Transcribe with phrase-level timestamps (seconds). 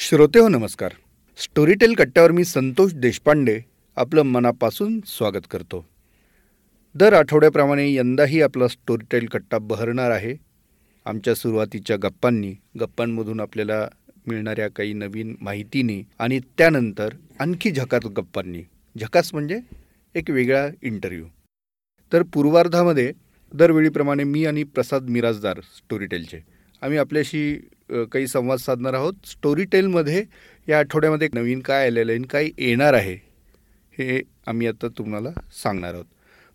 [0.00, 0.92] श्रोते हो नमस्कार.
[1.38, 3.58] स्टोरीटेल कट्ट्यावर मी संतोष देशपांडे
[3.96, 5.84] आपलं मनापासून स्वागत करतो.
[6.94, 10.34] दर आठवड्याप्रमाणे यंदाही आपला स्टोरीटेल कट्टा बहरणार आहे.
[11.06, 13.88] आमच्या सुरुवातीच्या गप्पांनी गप्पांमधून आपल्याला
[14.26, 18.62] मिळणाऱ्या काही नवीन माहितीने आणि त्यानंतर आणखी झकास गप्पांनी.
[19.00, 19.60] झकास म्हणजे
[20.14, 21.26] एक वेगळा इंटरव्ह्यू
[22.12, 23.12] तर पूर्वार्धामध्ये
[23.54, 26.40] दरवेळीप्रमाणे मी आणि प्रसाद मिराजदार स्टोरीटेलचे
[26.82, 27.60] आम्ही आपल्याशी
[27.90, 29.14] काही संवाद साधणार आहोत.
[29.26, 30.24] स्टोरीटेलमध्ये
[30.68, 33.14] या आठवड्यामध्ये नवीन काय आलेलं आहे काय येणार आहे
[33.98, 35.30] हे आम्ही आता तुम्हाला
[35.62, 36.04] सांगणार आहोत.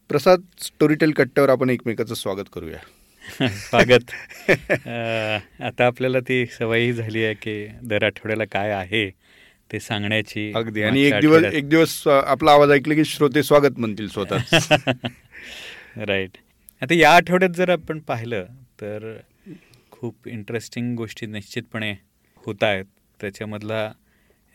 [0.10, 2.78] प्रसाद स्टोरीटेल कट्ट्यावर आपण एकमेकाचं स्वागत करूया.
[3.48, 4.12] स्वागत.
[5.62, 9.10] आता आपल्याला ती सवयी झाली आहे की दर आठवड्याला काय आहे
[9.72, 10.82] ते सांगण्याची अगदी.
[10.84, 14.38] आणि एक दिवस एक दिवस आपला आवाज ऐकला की श्रोते स्वागत म्हणतील स्वतः.
[16.08, 16.38] राईट
[16.82, 18.46] आता या आठवड्यात जर आपण पाहिलं
[18.82, 19.14] तर
[20.04, 21.92] खूप इंटरेस्टिंग गोष्टी निश्चितपणे
[22.46, 22.86] होत आहेत.
[23.20, 23.92] त्याच्यामधला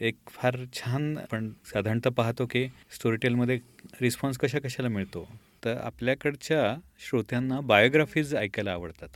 [0.00, 3.58] एक फार छान आपण साधारणतः पाहतो की स्टोरीटेलमध्ये
[4.00, 5.22] रिस्पॉन्स कशा कशाला मिळतो?
[5.64, 6.60] तर आपल्याकडच्या
[7.06, 9.08] श्रोत्यांना बायोग्राफीज ऐकायला आवडतात.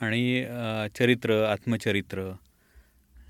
[0.00, 0.44] आणि
[0.94, 2.30] चरित्र आत्मचरित्र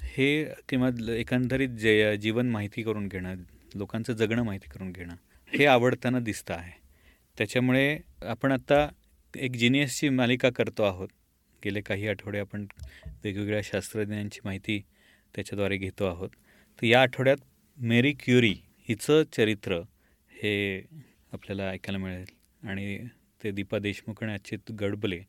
[0.02, 3.34] हे किंवा एकंदरीत जे जीवन माहिती करून घेणं
[3.74, 5.14] लोकांचं जगणं माहिती करून घेणं
[5.48, 6.72] हे आवडताना दिसतं आहे.
[7.38, 8.86] त्याच्यामुळे आपण आता
[9.36, 11.08] एक जिनियसची मालिका करतो आहोत.
[11.64, 12.66] गेले काही आठवडे आपण
[13.24, 14.78] वेगवेगळ्या शास्त्रज्ञांची माहिती
[15.34, 16.28] त्याच्याद्वारे घेतो आहोत.
[16.78, 17.36] तर या आठवड्यात
[17.78, 18.54] मेरी क्युरी
[18.88, 19.80] हिचं चरित्र
[20.42, 20.78] हे
[21.32, 22.24] आपल्याला ऐकायला मिळेल.
[22.62, 22.98] आणि
[23.42, 25.20] ते दीपा देशमुख आणि अच्युत गडबले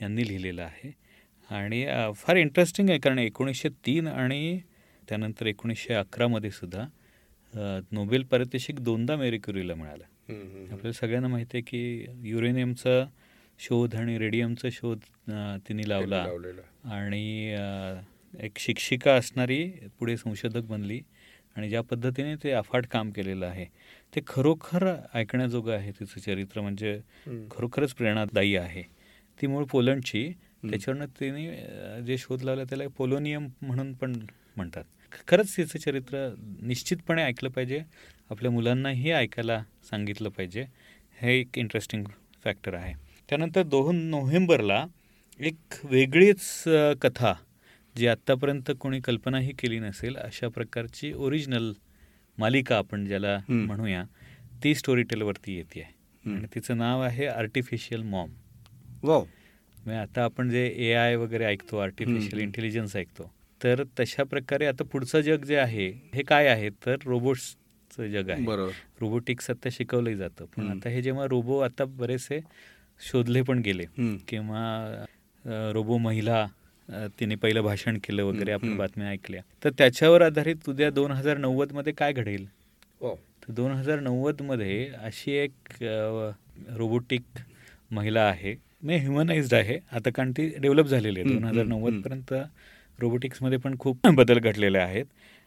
[0.00, 0.92] यांनी लिहिलेलं आहे.
[1.50, 1.84] आणि
[2.16, 4.58] फार इंटरेस्टिंग आहे कारण एकोणीसशे तीन आणि
[5.08, 6.86] त्यानंतर एकोणीसशे अकरामध्ये सुद्धा
[7.92, 10.04] नोबेल पारितोषिक दोनदा मेरी क्युरीला मिळालं.
[10.72, 13.04] आपल्याला सगळ्यांना माहिती आहे की युरेनियमचा
[13.58, 14.98] शोध आणि रेडियमचा शोध
[15.68, 16.22] तिने लावला.
[16.84, 17.56] आणि
[18.40, 19.64] एक शिक्षिका असणारी
[19.98, 21.00] पुढे संशोधक बनली
[21.56, 23.64] आणि ज्या पद्धतीने ते अफाट काम केलेलं आहे
[24.14, 26.60] ते खरोखर ऐकण्याजोगं आहे तिचं चरित्र.
[26.60, 27.00] म्हणजे.
[27.50, 28.82] खरोखरच प्रेरणादायी आहे.
[29.40, 30.32] ती मूळ पोलंडची.
[30.70, 34.12] त्याच्यावरनं तिने जे शोध लावला त्याला पोलोनियम म्हणून पण
[34.56, 34.84] म्हणतात.
[35.28, 37.80] खरंच तिचं चरित्र निश्चितपणे ऐकलं पाहिजे.
[38.30, 40.64] आपल्या मुलांनाही ऐकायला सांगितलं पाहिजे.
[41.20, 42.04] हे एक इंटरेस्टिंग
[42.44, 43.05] फॅक्टर आहे.
[43.28, 44.84] त्यानंतर दोन नोव्हेंबरला
[45.40, 46.42] एक वेगळीच
[47.02, 47.32] कथा
[47.94, 51.72] जी आत्तापर्यंत कोणी कल्पनाही केली नसेल अशा प्रकारची ओरिजिनल
[52.38, 53.38] मालिका आपण ज्याला.
[53.48, 54.02] म्हणूया
[54.64, 55.92] ती स्टोरी टेलवरती येते आहे.
[56.24, 58.30] आणि तिचं नाव आहे आर्टिफिशियल मॉम
[59.76, 62.40] म्हणजे आता आपण जे ए आय वगैरे ऐकतो आर्टिफिशियल.
[62.42, 68.06] इंटेलिजन्स ऐकतो तर तशा प्रकारे आता पुढचं जग जे आहे हे काय आहे तर रोबोट्सचं
[68.10, 70.70] जग आहे बरोबर रोबोटिक्स आता शिकवलंही जातं पण.
[70.70, 72.40] आता हे जेव्हा रोबो आता बरेचसे
[73.00, 73.84] शोधले पण गेले.
[74.28, 75.04] किंवा
[75.74, 76.46] रोबो महिला
[77.20, 78.76] तिने पहिलं भाषण केलं वगैरे आपण.
[78.76, 79.40] बातम्या ऐकल्या.
[79.64, 82.46] तर त्याच्यावर आधारित उद्या दोन हजार नव्वदमध्ये काय घडेल?
[83.00, 85.82] वाव तर दोन हजार नव्वदमध्ये अशी एक
[86.76, 87.22] रोबोटिक
[87.90, 88.54] महिला आहे.
[88.82, 89.78] म्हणजे ह्युमनाइज्ड आहे.
[89.92, 91.32] आता कारण ती डेव्हलप झालेली आहे.
[91.32, 92.32] दोन हजार हम्म, नव्वदपर्यंत
[93.00, 95.04] रोबोटिक्समध्ये पण खूप बदल घडलेले आहेत.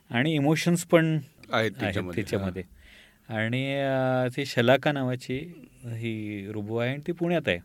[0.10, 1.18] आणि इमोशन्स पण
[1.52, 2.64] आहेत त्याच्यामध्ये.
[3.30, 3.64] आणि
[4.36, 5.38] ती शलाका नावाची
[5.86, 7.58] ही रोबो आहे आणि ती पुण्यात आहे.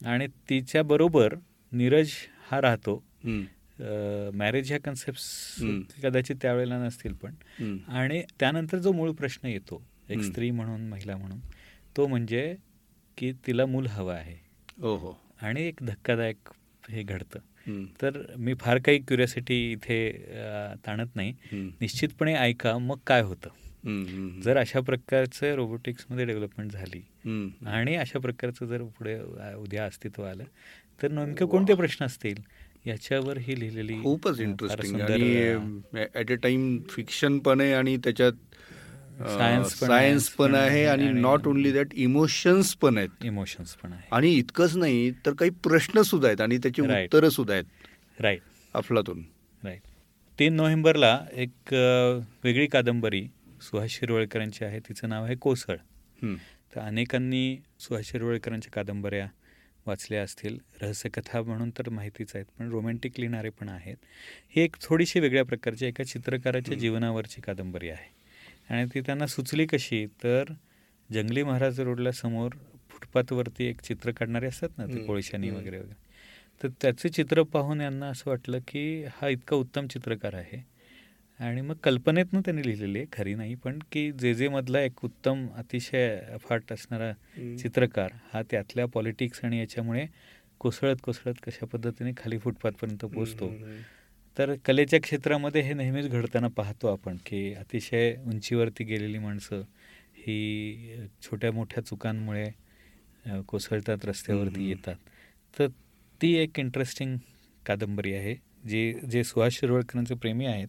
[0.00, 1.34] आणि तिच्याबरोबर
[1.72, 2.10] नीरज
[2.50, 3.02] हा राहतो.
[4.34, 6.00] मॅरेज ह्या कन्सेप्ट.
[6.02, 7.34] कदाचित त्यावेळेला नसतील पण.
[7.88, 10.20] आणि त्यानंतर जो मूळ प्रश्न येतो एक.
[10.22, 11.38] स्त्री म्हणून महिला म्हणून
[11.96, 12.54] तो म्हणजे
[13.18, 14.36] की तिला मूल हवं आहे
[14.80, 16.48] हो हो आणि एक धक्कादायक
[16.90, 17.38] हे घडतं.
[18.02, 19.98] तर मी फार काही क्युरियोसिटी इथे
[20.86, 21.32] ताणत नाही.
[21.52, 23.48] निश्चितपणे ऐका मग काय होतं.
[24.44, 27.00] जर अशा प्रकारचं रोबोटिक्समध्ये डेव्हलपमेंट झाली.
[27.66, 29.18] आणि अशा प्रकारचं जर पुढे
[29.54, 30.44] उद्या अस्तित्व आलं
[31.00, 32.40] तर नेमके कोणते प्रश्न असतील?
[32.86, 38.32] याच्यावर ही लिहिलेली खूपच इंटरेस्टिंग आणि ऍट अ टाइम फिक्शन पण आहे आणि त्याच्यात
[39.18, 43.24] आहे, सायन्स पण आहे आणि नॉट ओनली दॅट इमोशन्स पण आहेत.
[43.24, 46.82] इमोशन्स पण आहे आणि इतकंच नाही तर काही प्रश्न सुद्धा आहेत आणि त्याची.
[46.82, 47.64] उत्तरं सुद्धा आहेत.
[48.18, 48.40] राईट
[48.74, 49.22] अफलातून.
[49.62, 49.80] राईट
[50.38, 51.74] तीन नोव्हेंबरला एक
[52.44, 53.26] वेगळी कादंबरी
[53.70, 54.80] सुहास शिरवळकरांची आहे.
[54.80, 55.76] तिचं नाव आहे कोसळ.
[56.74, 59.26] तर अनेकांनी सुहास शिरवळकरांच्या कादंबऱ्या
[59.86, 60.58] वाचल्या असतील.
[60.82, 63.96] रहस्यकथा म्हणून तर माहितीच आहेत पण रोमॅन्टिक लिहिणारे पण आहेत.
[64.56, 68.14] ही एक थोडीशी वेगळ्या प्रकारची एका चित्रकाराच्या जीवनावरची कादंबरी आहे.
[68.70, 70.44] आणि ती त्यांना सुचली कशी तर
[71.12, 72.50] जंगली महाराज रोडला समोर
[72.90, 75.50] फुटपाथवरती एक चित्र काढणारे असतात ना ते कोळशानी.
[75.50, 76.06] वगैरे वगैरे.
[76.62, 80.75] तर त्याचे चित्र पाहून यांना असं वाटलं की हा इतका उत्तम चित्रकार आहे.
[81.40, 83.06] आणि मग कल्पनेतनं त्यांनी लिहिलेली आहे.
[83.12, 87.12] खरी नाही पण की जे जे मधला एक उत्तम अतिशय अफाट असणारा
[87.58, 90.06] चित्रकार हा त्यातल्या पॉलिटिक्स आणि याच्यामुळे
[90.60, 93.48] कोसळत कोसळत कशा पद्धतीने खाली फुटपाथपर्यंत पोचतो
[94.36, 99.62] तर कलेच्या क्षेत्रामध्ये हे नेहमीच घडताना पाहतो आपण की अतिशय उंचीवरती गेलेली माणसं
[100.18, 102.46] ही छोट्या मोठ्या चुकांमुळे
[103.48, 104.96] कोसळतात रस्त्यावरती येतात.
[105.56, 105.66] तर
[106.20, 107.16] ती एक इंटरेस्टिंग
[107.66, 108.34] कादंबरी आहे
[108.68, 110.68] जे जे सुहास शिरवळकरांचे प्रेमी आहेत.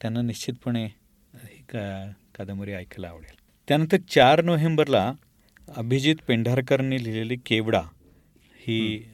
[0.00, 0.84] त्यांना निश्चितपणे
[1.34, 3.36] ही का कादंबरी ऐकायला आवडेल.
[3.68, 5.12] त्यानंतर चार नोव्हेंबरला
[5.76, 7.82] अभिजित पेंढारकरने लिहिलेली केवडा
[8.56, 9.04] ही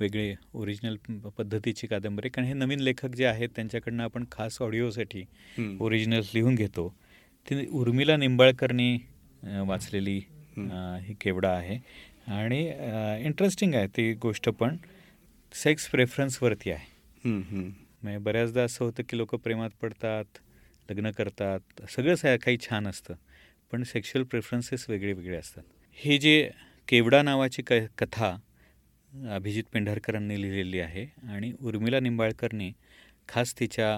[0.00, 0.96] वेगळी ओरिजिनल
[1.38, 5.22] पद्धतीची कादंबरी कारण हे नवीन लेखक जे आहेत त्यांच्याकडनं आपण खास ऑडिओसाठी
[5.80, 6.88] ओरिजिनल लिहून घेतो.
[7.46, 8.96] ती उर्मिला निंबाळकरनी
[9.66, 11.14] वाचलेली ही.
[11.20, 11.78] केवडा आहे.
[12.32, 12.72] आणि
[13.24, 14.76] इंटरेस्टिंग आहे ती गोष्ट पण.
[15.52, 16.86] सेक्स प्रेफरन्सवरती आहे.
[18.02, 20.38] म्हणजे बऱ्याचदा असं होतं की लोक प्रेमात पडतात
[20.88, 23.14] लग्न करतात सगळंच काही छान असतं.
[23.72, 25.62] पण सेक्शुअल प्रेफरन्सेस वेगळे वेगळे असतात.
[25.98, 26.50] ही जे
[26.88, 28.36] केवडा नावाची क कथा
[29.34, 32.70] अभिजित पेंढारकरांनी लिहिलेली आहे आणि उर्मिला निंबाळकरने
[33.28, 33.90] खास तिच्या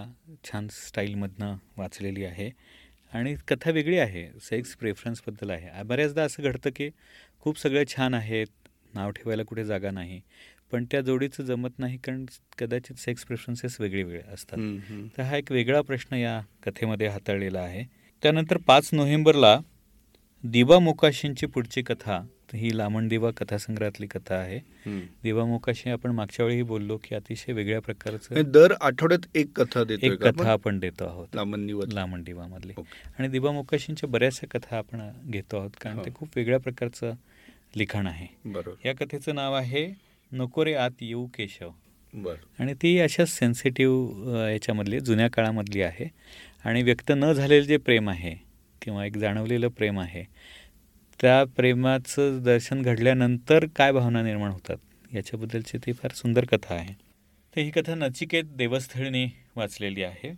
[0.44, 2.50] छान स्टाईलमधनं वाचलेली आहे
[3.12, 4.28] आणि कथा वेगळी आहे.
[4.40, 5.82] सेक्स प्रेफरन्सबद्दल आहे.
[5.82, 6.90] बऱ्याचदा असं घडतं की
[7.43, 8.46] खूप सगळे छान आहेत
[8.94, 10.20] नाव ठेवायला कुठे जागा नाही.
[10.73, 12.25] पण त्या जोडीचं जमत नाही कारण
[12.59, 14.59] कदाचित सेक्स प्रेफरन्सेस वेगळे वेगळे असतात.
[15.17, 17.85] तर हा एक वेगळा प्रश्न या कथेमध्ये हाताळलेला आहे.
[18.23, 19.59] त्यानंतर पाच नोव्हेंबरला
[20.45, 22.23] दिवा मोकाशींची पुढची कथा
[22.55, 24.59] ही लामण दिवा कथासंग्रहातली कथा आहे.
[25.23, 30.07] दिवा मोकाशी आपण मागच्या वेळी बोललो की अतिशय वेगळ्या प्रकारचं दर आठवड्यात एक कथा देतो
[30.07, 31.29] एक कथा आपण देतो आहोत.
[31.35, 31.85] लामण दिवा.
[31.93, 32.73] लामण दिवा मधली
[33.19, 37.13] आणि दिवा मोकाशींच्या बऱ्याचशा कथा आपण घेतो आहोत कारण ते खूप वेगळ्या प्रकारचं
[37.77, 38.27] लिखाण आहे.
[38.45, 38.87] बरोबर.
[38.89, 39.87] या कथेचं नाव आहे
[40.32, 41.70] नको रे आत येऊ केशव.
[42.14, 42.34] बर.
[42.58, 46.11] आणि ती अशाच सेन्सिटिव्ह याच्यामधली जुन्या काळामधली आहे.
[46.64, 48.34] आणि व्यक्त न झालेलं जे प्रेम आहे
[48.82, 50.25] किंवा एक जाणवलेलं प्रेम आहे
[51.20, 54.76] त्या प्रेमाचं दर्शन घडल्यानंतर काय भावना निर्माण होतात?
[55.14, 56.94] याच्याबद्दलची ती फार सुंदर कथा आहे.
[57.56, 59.26] तर ही कथा नचिकेत देवस्थळीने
[59.56, 60.32] वाचलेली आहे.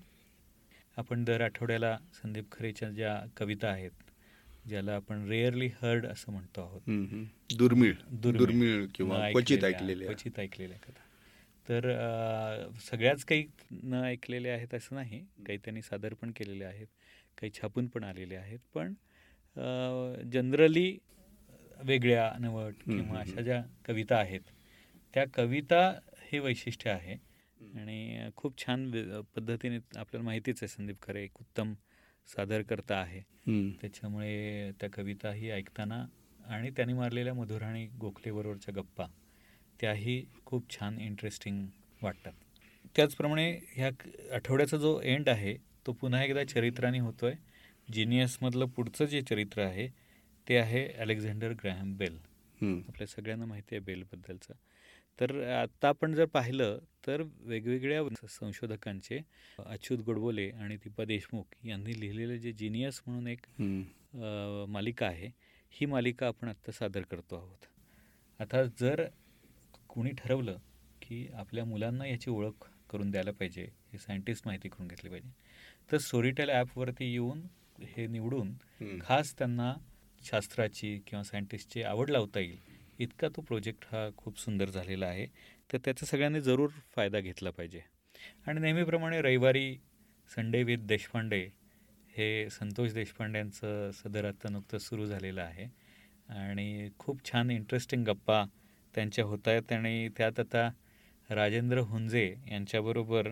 [0.97, 3.91] आपण दर आठवड्याला संदीप खरेच्या ज्या कविता आहेत
[4.69, 6.81] ज्याला आपण रेअरली हर्ड असं म्हणतो आहोत.
[7.57, 7.93] दुर्मिळ.
[8.39, 8.87] दुर्मिळ.
[8.95, 11.03] किंवा क्वचित ऐकलेल्या क्वचित ऐकलेल्या कथा.
[11.69, 15.25] तर सगळ्याच काही न ऐकलेल्या आहेत असं नाही.
[15.47, 16.87] काही त्यांनी सादर पण केलेले आहेत.
[17.39, 18.59] काही छापून पण आलेले आहेत.
[18.75, 18.93] पण
[20.33, 20.99] जनरली
[21.85, 24.41] वेगळ्या नवट किंवा अशा ज्या कविता आहेत
[25.15, 25.81] त्या कविता
[26.33, 27.17] हे वैशिष्ट्य आहे.
[27.81, 28.91] आणि खूप छान
[29.37, 31.73] पद्धतीने आपल्याला माहितीच आहे संदीप खरे एक उत्तम
[32.29, 33.21] सादरकर्ता आहे.
[33.81, 36.05] त्याच्यामुळे त्या कविताही ऐकताना
[36.49, 39.07] आणि त्यांनी मारलेल्या मधुराणी गोखलेबरोबरच्या गप्पा
[39.81, 41.67] त्याही खूप छान इंटरेस्टिंग
[42.03, 42.33] वाटतात.
[42.97, 43.91] त्याचप्रमाणे ह्या
[44.35, 45.57] आठवड्याचा जो एंड आहे
[45.87, 47.35] तो पुन्हा एकदा चरित्राने होतोय.
[47.89, 49.89] जिनियसमधलं पुढचं जे चरित्र आहे
[50.47, 52.17] ते आहे अलेक्झांडर ग्रॅहम बेल
[52.89, 54.55] आपल्या सगळ्यांना माहिती आहे बेलबद्दलचं
[55.19, 59.19] तर आता आपण जर पाहिलं तर वेगवेगळ्या संशोधकांचे
[59.59, 63.47] अच्युत गोडबोले आणि दीपा देशमुख यांनी लिहिलेलं जे जिनियस म्हणून एक
[64.71, 65.31] मालिका आहे
[65.73, 67.67] ही मालिका आपण आत्ता सादर करतो आहोत.
[68.41, 69.05] आता जर
[69.89, 70.57] कोणी ठरवलं
[71.03, 73.63] की आपल्या मुलांना याची ओळख करून द्यायला पाहिजे
[73.93, 75.31] हे सायंटिस्ट माहिती करून घेतली पाहिजे
[75.93, 77.41] तर स्टोरीटेल ॲपवरती येऊन
[77.87, 78.53] हे निवडून
[79.01, 79.73] खास त्यांना
[80.21, 82.59] शास्त्राची किंवा सायंटिस्टची आवड लावता येईल.
[82.99, 85.27] इतका तो प्रोजेक्ट हा खूप सुंदर झालेला आहे.
[85.73, 87.81] तर त्याचा सगळ्यांनी जरूर फायदा घेतला पाहिजे.
[88.47, 89.77] आणि नेहमीप्रमाणे रविवारी
[90.37, 91.41] संडे विथ देशपांडे
[92.17, 95.67] हे संतोष देशपांड्यांचं सदर आत्ता नुकतं सुरू झालेलं आहे.
[96.29, 98.45] आणि खूप छान इंटरेस्टिंग गप्पा
[98.95, 99.73] त्यांच्या होत आहेत.
[99.73, 100.69] आणि त्यात आता
[101.31, 103.29] राजेंद्र हुंजे यांच्याबरोबर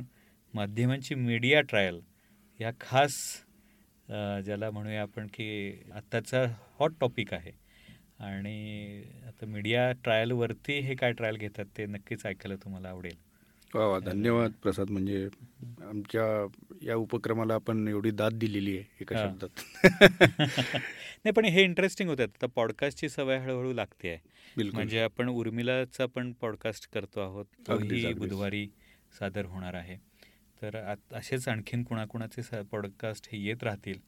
[0.54, 2.00] माध्यमांची मीडिया ट्रायल
[2.60, 3.14] या खास
[4.44, 6.44] ज्याला म्हणूया आपण की आत्ताचा
[6.78, 7.52] हॉट टॉपिक आहे.
[8.22, 13.16] आणि आता मीडिया ट्रायलवरती हे काय ट्रायल घेतात ते नक्कीच ऐकायला तुम्हाला आवडेल.
[13.74, 14.90] वा वा धन्यवाद प्रसाद.
[14.90, 15.28] म्हणजे
[15.82, 16.46] आमच्या
[16.82, 19.48] या उपक्रमाला आपण एवढी दाद दिलेली आहे एका शब्दात.
[21.24, 24.18] नाही पण हे इंटरेस्टिंग होतात आता पॉडकास्टची सवय हळूहळू लागते आहे.
[24.70, 27.44] म्हणजे आपण उर्मिलाचा पण पॉडकास्ट करतो आहोत.
[27.68, 28.68] तोही बुधवारी
[29.18, 29.96] सादर होणार आहे.
[30.62, 33.98] तर असेच आणखीन कुणाकुणाचे पॉडकास्ट हे येत राहतील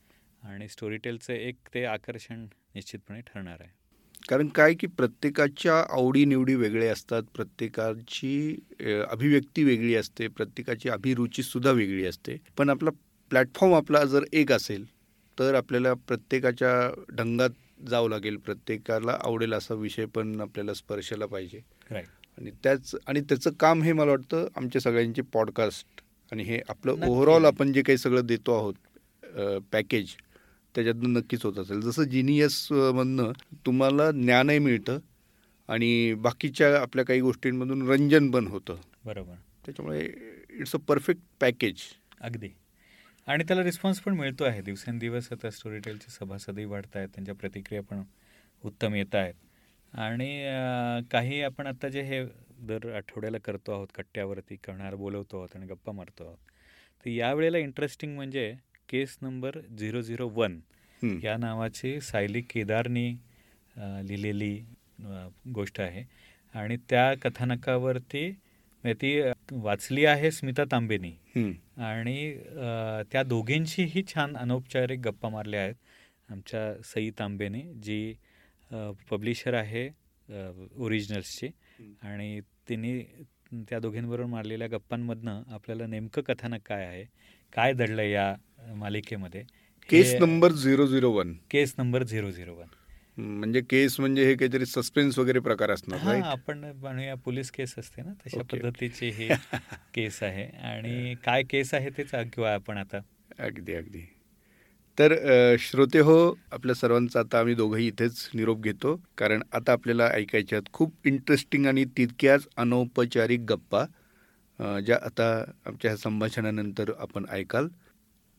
[0.43, 3.84] आणि स्टोरीटेलचं एक ते आकर्षण निश्चितपणे ठरणार आहे.
[4.29, 8.57] कारण काय की प्रत्येकाच्या आवडीनिवडी वेगळे असतात प्रत्येकाची
[9.11, 12.37] अभिव्यक्ती वेगळी असते प्रत्येकाची अभिरुचीसुद्धा वेगळी असते.
[12.59, 12.91] पण आपला
[13.31, 14.85] प्लॅटफॉर्म आपला जर एक असेल
[15.39, 17.51] तर आपल्याला प्रत्येकाच्या ढंगात
[17.89, 21.61] जावं लागेल प्रत्येकाला आवडेल असा विषय पण आपल्याला स्पर्शाला पाहिजे.
[22.39, 26.03] आणि त्याच आणि त्याचं काम हे मला वाटतं आमच्या सगळ्यांचे पॉडकास्ट
[26.33, 28.75] आणि हे आपलं ओव्हरऑल आपण जे काही सगळं देतो आहोत
[29.73, 30.07] पॅकेज
[30.75, 31.81] त्याच्यातून नक्कीच होत असेल.
[31.81, 33.33] जसं जिनियसमधनं
[33.67, 34.99] तुम्हाला ज्ञानही मिळतं
[35.69, 38.77] आणि बाकीच्या आपल्या काही गोष्टींमधून रंजन पण होतं.
[39.05, 39.35] बरोबर.
[39.65, 40.05] त्याच्यामुळे
[40.51, 41.77] इट्स अ परफेक्ट पॅकेज
[42.21, 42.49] अगदी.
[43.27, 44.61] आणि त्याला रिस्पॉन्स पण मिळतो आहे.
[44.63, 48.03] दिवसेंदिवस आता स्टोरीटेलचे सभासदही वाढत आहेत त्यांच्या प्रतिक्रिया पण
[48.65, 49.35] उत्तम येत आहेत
[49.93, 50.29] आणि
[51.11, 52.25] काही आपण आता जे हे
[52.61, 56.39] दर आठवड्याला करतो आहोत कट्ट्यावरती कळणार बोलवतो आहोत आणि गप्पा मारतो आहोत.
[57.05, 58.55] तर यावेळेला इंटरेस्टिंग म्हणजे
[58.89, 60.59] case number zero zero one.
[61.23, 63.09] या नावाची सायली केदारनी
[64.09, 64.55] लिहिलेली
[65.55, 66.05] गोष्ट आहे.
[66.55, 71.13] आणि त्या कथानकावरती म्हणजे ती वाचली आहे स्मिता तांबेनी.
[71.83, 72.35] आणि
[73.13, 75.75] त्या दोघींशीही छान अनौपचारिक गप्पा मारल्या आहेत
[76.29, 78.15] आमच्या सई तांबेने जी
[79.11, 79.89] पब्लिशर आहे
[80.77, 81.49] ओरिजिनल्सची.
[82.03, 82.99] आणि तिने
[83.71, 87.05] त्या दोघींबरोबर मारलेल्या गप्पांमधनं आपल्याला नेमकं कथानक काय आहे
[87.55, 88.35] काय दडलं या
[88.75, 89.43] मालिकेमध्ये?
[89.89, 91.33] Case number zero zero one.
[91.51, 92.67] Case number zero zero one.
[93.19, 98.13] म्हणजे केस म्हणजे हे काहीतरी सस्पेन्स वगैरे प्रकार असणार आपण म्हणूया पोलीस केस असते ना
[98.13, 98.57] तशा ओके.
[98.57, 99.29] पद्धतीची ही
[99.95, 100.45] केस आहे.
[100.45, 102.99] आणि काय केस आहे तेच किंवा आपण आता?
[103.39, 104.01] अगदी अगदी.
[104.99, 105.15] तर
[105.59, 110.95] श्रोते हो आपल्या सर्वांचा आता आम्ही दोघंही इथेच निरोप घेतो कारण आता आपल्याला ऐकायच्यात खूप
[111.05, 113.85] इंटरेस्टिंग आणि तितक्याच अनौपचारिक गप्पा.
[114.59, 115.25] ज्या आता
[115.67, 117.69] आमच्या ह्या संभाषणानंतर आपण ऐकाल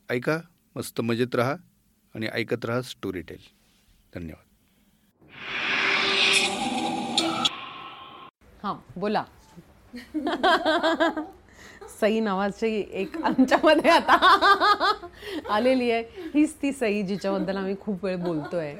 [0.09, 0.39] ऐका
[0.75, 1.55] मस्त मजेत राहा
[2.15, 3.43] आणि ऐकत राहा स्टोरी टेल
[4.15, 4.43] धन्यवाद.
[8.63, 9.23] हां बोला.
[12.01, 14.15] सई नावाची एक आमच्यामध्ये आता
[15.49, 16.03] आलेली आहे.
[16.35, 18.75] हीच ती सई जिच्याबद्दल आम्ही खूप वेळ बोलतोय.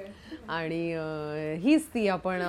[0.50, 2.42] आणि हीच ती आपण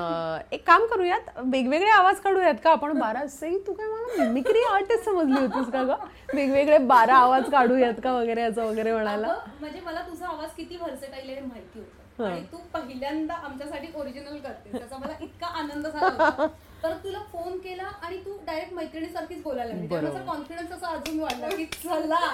[0.53, 2.71] एक काम करूयात वेगवेगळे आवाज काढूयात का?
[2.71, 5.95] आपण बारा सई तू काय मला मिमिक्री आर्टिस्ट समजली होतीस का ग?
[6.35, 9.27] वेगवेगळे बारा आवाज काढूयात का वगैरे असं वगैरे म्हणाला.
[9.27, 12.25] अगं, म्हणजे मला तुझा आवाज किती व्हर्सेटाईल आहे हे माहिती होतं.
[12.25, 16.47] आणि तू पहिल्यांदा आमच्यासाठी ओरिजिनल करते त्याचा मला इतका आनंद झाला.
[16.83, 20.27] तर तुला फोन केला आणि तू डायरेक्ट मैत्रिणीसारखीच बोलायला लागली.
[20.27, 22.25] कॉन्फिडन्स असा अजून वाढला की चला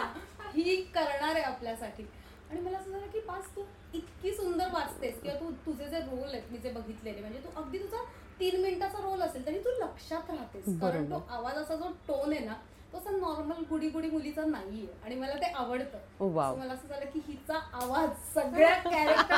[0.55, 2.07] ही करणार आहे आपल्यासाठी.
[2.51, 3.63] आणि मला असं झालं की पाच तू
[3.95, 7.79] इतकी सुंदर वाचतेस किंवा तू तुझे जे रोल आहेत मी जे बघितलेले म्हणजे तू अगदी
[7.79, 8.03] तुझा
[8.41, 10.65] तीन मिनिटाचा रोल असेल तरी तू लक्षात राहतेस.
[10.81, 12.55] कारण तो आवाजाचा जो टोन आहे ना
[12.93, 14.87] तो असा नॉर्मल गुडी गुडी मुलीचा नाहीये.
[15.05, 15.99] आणि मला ते आवडतं.
[16.59, 19.37] मला असं झालं की हिचा आवाज सगळ्या कॅरेक्टर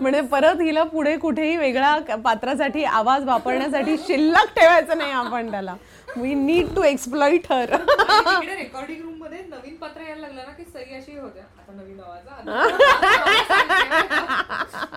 [0.00, 5.74] म्हणजे परत हिला पुढे कुठेही वेगळ्या पात्रासाठी आवाज वापरण्यासाठी शिल्लक ठेवायचं नाही आपण त्याला.
[6.16, 10.94] We need to exploit her तिकडे रेकॉर्डिंग रूममध्ये नवीन पत्र यायला लागलं ना की सई
[10.96, 11.42] अशी होत्या.
[11.58, 12.28] आता नवीन आवाज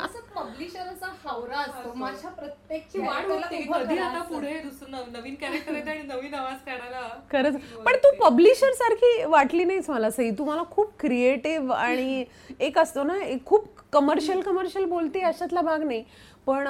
[0.03, 1.93] असं पब्लिशर असा हावरा असतो.
[1.95, 4.21] माझ्या प्रत्येक ची वाट कधी करा आता.
[4.29, 7.55] पुढे दुसरं नव- नवीन कॅरेक्टर येते आणि नवीन आवाज काढायला खरंच.
[7.85, 10.29] पण तू पब्लिशर सारखी वाटली नाहीस मला सई.
[10.31, 12.23] तू मला खूप क्रिएटिव्ह आणि
[12.59, 16.03] एक असतो ना एक खूप कमर्शियल कमर्शियल बोलते अशातला भाग नाही.
[16.49, 16.67] पण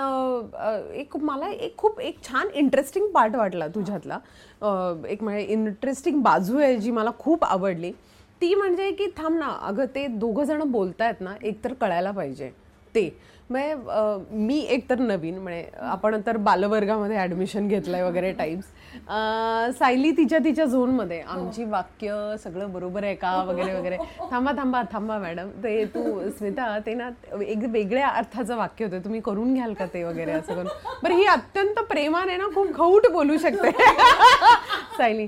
[0.94, 4.20] एक मला एक खूप एक छान इंटरेस्टिंग पार्ट वाटला तुझ्यातला.
[5.10, 7.92] एक म्हणजे इंटरेस्टिंग बाजू आहे जी मला खूप आवडली.
[8.42, 12.50] ती म्हणजे की थांब ना अगं ते दोघं जण बोलतायत ना एकतर कळायला पाहिजे.
[12.96, 13.10] ते.
[13.50, 20.40] म्हणजे मी एकतर नवीन म्हणजे आपण तर बालवर्गामध्ये ॲडमिशन घेतलं आहे वगैरे टाईप्स सायली तिच्या
[20.40, 23.98] तिच्या झोनमध्ये आमची वाक्य सगळं बरोबर आहे का वगैरे वगैरे.
[24.32, 27.10] थांबा थांबा थांबा मॅडम ते तू स्मिता ते ना
[27.42, 29.00] एक वेगळ्या अर्थाचं वाक्य होतं.
[29.00, 30.68] तुम्ही करून घ्याल का ते वगैरे असं करून?
[31.04, 33.72] बरं ही अत्यंत प्रेमाने ना खूप खौट बोलू शकते.
[34.98, 35.28] सायली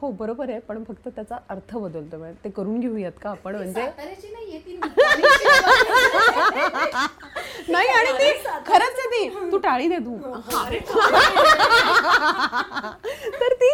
[0.00, 2.18] हो बरोबर आहे पण फक्त त्याचा अर्थ बदलतो.
[2.18, 3.56] म्हणजे ते करून घेऊयात का आपण?
[3.56, 3.80] म्हणजे
[7.68, 8.30] नाही आणि ती
[8.66, 9.28] खरंच आहे ती.
[9.52, 10.16] तू टाळी दे तू.
[13.40, 13.70] तर ती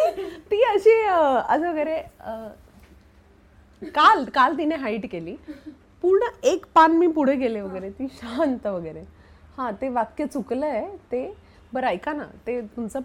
[0.51, 2.01] ती अशी असं वगैरे
[3.95, 5.35] काल काल तिने हाईट केली.
[6.03, 7.89] पूर्ण एक पान मी पुढे गेले वगैरे.
[7.89, 9.03] ती शांत वगैरे.
[9.57, 10.87] हां ते वाक्य चुकलंय.
[11.11, 11.33] ते
[11.73, 12.23] बरं ऐका ना.
[12.47, 12.99] ते तुमचं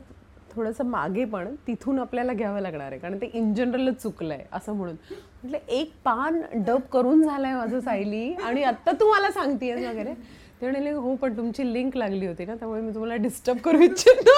[0.56, 2.98] थोडंसं मागे पण तिथून आपल्याला घ्यावं लागणार आहे.
[2.98, 4.96] कारण ते इन जनरलच चुकलंय असं म्हणून.
[5.10, 10.14] म्हटलं एक पान डब करून झालंय माझं सायली आणि आत्ता तू मला सांगतेस वगैरे.
[10.60, 14.28] ते म्हणाले हो पण तुमची लिंक लागली होती ना त्यामुळे मी तुम्हाला डिस्टर्ब करू इच्छित.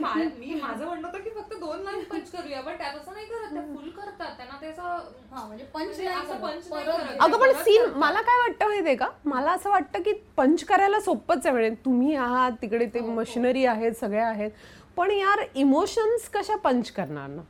[0.00, 0.14] मा-
[0.62, 1.30] माझं म्हणणं होतं की
[1.66, 4.36] दोन लाईन पंच करूया पण त्या तसं नाही करत त्या फुल करतात.
[4.36, 4.82] त्यांना त्याचं
[5.30, 7.16] हा म्हणजे पंच नाही असं पंच नाही परत करत.
[7.20, 7.90] अगं पण सीन.
[7.96, 9.08] मला काय वाटतं माहितीये का?
[9.24, 13.64] मला असं वाटतं की पंच करायला सोपंच आहे म्हणजे तुम्ही आहात तिकडे हो, ते मशिनरी
[13.66, 14.50] आहेत सगळ्या आहेत.
[14.96, 17.42] पण यार इमोशन्स कशा पंच करणार ना?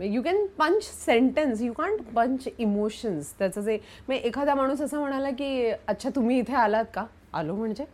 [0.00, 3.76] You can punch sentence you can't punch emotions त्याचं जे
[4.08, 7.04] म्हणजे एखादा माणूस असं म्हणाला की अच्छा तुम्ही इथे आलात का?
[7.32, 7.84] आलो म्हणजे?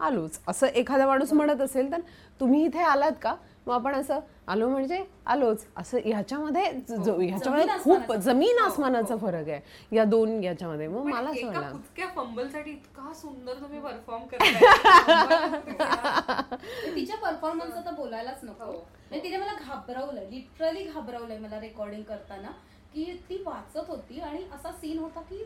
[0.00, 0.38] आलोच.
[0.48, 2.00] असं एखादा माणूस म्हणत असेल तर
[2.40, 3.34] तुम्ही इथे आलात का?
[3.66, 5.66] मग आपण असं आलो म्हणजे आलोच.
[5.76, 9.60] असं ह्याच्यामध्ये ज- ह्याच्यामध्ये जमीन खूप आसमानाचा जमीन आसमानाचा फरक आहे.
[9.96, 14.52] या दोन याच्यामध्ये मग मला असं एका वाटलं कुचक्या फंबलसाठी इतका सुंदर तुम्ही परफॉर्म करताय.
[16.94, 18.64] तिच्या परफॉर्मन्स तर बोलायलाच नको.
[18.64, 18.72] हो.
[18.72, 20.26] म्हणजे तिने मला घाबरवलंय.
[20.30, 22.48] लिटरली घाबरवलंय मला रेकॉर्डिंग करताना.
[22.94, 25.44] की ती वाचत होती आणि असा सीन होता की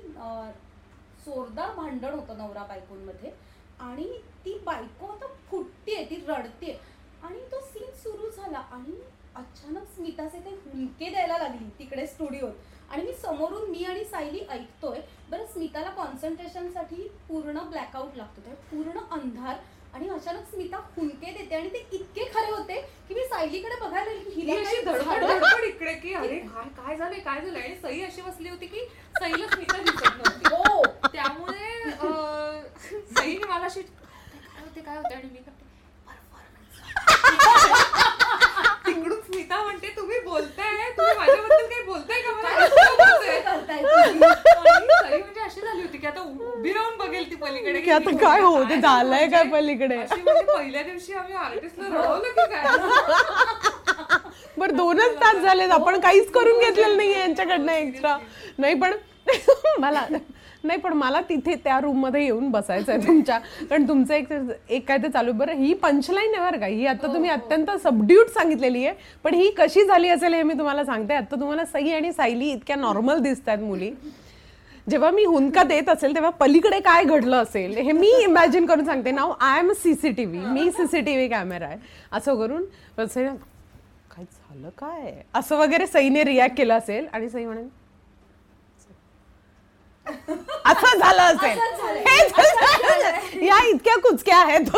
[1.26, 3.30] जोरदार भांडण होतं नवरा बायकोंमध्ये.
[3.80, 6.80] आणि ती बायको आता फुटतीये ती रडते
[7.25, 9.00] आणि तो सीन सुरू झाला आणि
[9.37, 15.00] अचानक स्मिताचे ते हुंके द्यायला लागली तिकडे स्टुडिओत आणि मी समोरून मी आणि सायली ऐकतोय
[15.31, 19.57] बरं स्मिताला कॉन्सन्ट्रेशनसाठी पूर्ण ब्लॅकआउट लागतो ते पूर्ण अंधार.
[19.95, 24.54] आणि अचानक स्मिता हुंके देते आणि ते इतके खरे होते की मी सायलीकडे बघायला हिला
[24.61, 27.61] अशी धडपड इकडे की अरे काय काय झालंय काय झालंय?
[27.62, 28.85] आणि सई अशी बसली होती की
[29.21, 30.45] सईला स्मिता दिसत नव्हती.
[30.47, 30.83] हो.
[31.07, 31.90] त्यामुळे
[33.12, 35.14] सईने मला अशी काय होते काय होते?
[35.14, 35.62] आणि मी करते
[36.09, 36.81] "Performance."
[39.45, 40.91] स्मिता म्हणते तुम्ही बोलताय?
[40.91, 42.59] तुम्ही माझ्याबद्दल काही बोलताय का मला?
[42.59, 44.27] नुसतं बोलताय." करताय तुम्ही?
[44.27, 48.17] आणि सई म्हणजे अशी झाली होती की आता उभी राहून बघेल ती पलीकडे की आता
[48.19, 49.97] काय होते झालंय काय पलीकडे?
[49.97, 54.19] अशी म्हणजे पहिल्या दिवशी आम्ही आर्टिस्टला रडवलं की काय?
[54.59, 58.17] बरं दोनच तास झालेत आपण काहीच करून घेतलेलं नाही यांच्याकडनं एक्स्ट्रा
[58.59, 58.97] नाही पण
[59.79, 60.07] मला
[60.64, 63.38] नाही पण मला तिथे त्या रूममध्ये येऊन बसायचं आहे तुमच्या.
[63.71, 64.33] कारण तुमचं एक
[64.68, 65.33] एक काय ते चालू.
[65.33, 66.66] बरं ही पंचलाईन आहे बरं का?
[66.66, 68.94] ही आता तुम्ही अत्यंत सबड्यूट सांगितलेली आहे.
[69.25, 71.14] पण ही कशी झाली असेल हे मी तुम्हाला सांगते.
[71.14, 73.90] आता तुम्हाला सई आणि सायली इतक्या नॉर्मल दिसत आहेत मुली.
[74.87, 79.11] जेव्हा मी हुंका देत असेल तेव्हा पलीकडे काय घडलं असेल हे मी इमॅजिन करून सांगते.
[79.11, 81.78] नाव आय एम सीसीटीव्ही मी सीसीटीव्ही कॅमेरा आहे.
[82.12, 82.64] असं करून
[84.11, 85.12] काय झालं काय?
[85.35, 87.06] असं वगैरे सईने रिॲक्ट केलं असेल.
[87.12, 87.62] आणि सई म्हणे
[90.06, 91.58] असं झालं असेल.
[93.46, 94.70] या इतक्या कुचक्या आहेत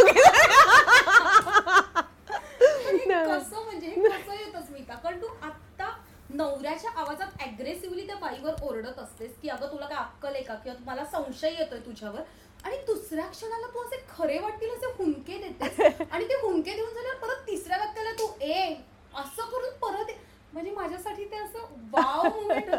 [3.09, 5.91] कसं म्हणजे कसं येतं स्मिता कारण तू आत्ता
[6.31, 10.55] नवऱ्याच्या आवाजात अग्रेसिव्हली त्या बाईवर ओरडत असतेस की अगं तुला काय अक्कल आहे का?
[10.55, 12.21] किंवा मला संशय येतोय तुझ्यावर?
[12.65, 16.01] आणि दुसऱ्या क्षणाला तू असे खरे वाटतील असे हुंके देतेस.
[16.11, 18.75] आणि ते हुंके देऊन झाल्यावर परत तिसऱ्या व्यक्तीला तू ए
[19.15, 20.11] असं करून परत.
[20.53, 21.59] म्हणजे माझ्यासाठी ते असं
[21.93, 22.71] वाव मुमेंट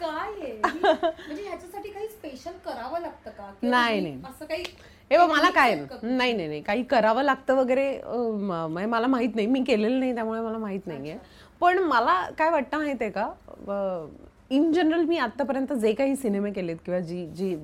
[0.00, 0.52] काय आहे?
[0.64, 3.50] म्हणजे ह्याच्यासाठी काही स्पेशल करावं लागतं का?
[3.62, 4.20] नाही, नाही.
[4.24, 4.62] असं काही
[5.10, 5.74] हे मला काय?
[6.02, 6.60] नाही नाही नाही.
[6.62, 9.46] काही करावं लागतं वगैरे म्हणजे मला माहीत नाही.
[9.46, 11.16] मी केलेलं नाही त्यामुळे मला माहीत नाहीये.
[11.60, 14.06] पण मला काय वाटतं माहिती आहे का
[14.50, 17.54] इन जनरल मी आत्तापर्यंत जे काही सिनेमे केलेत किंवा जी जी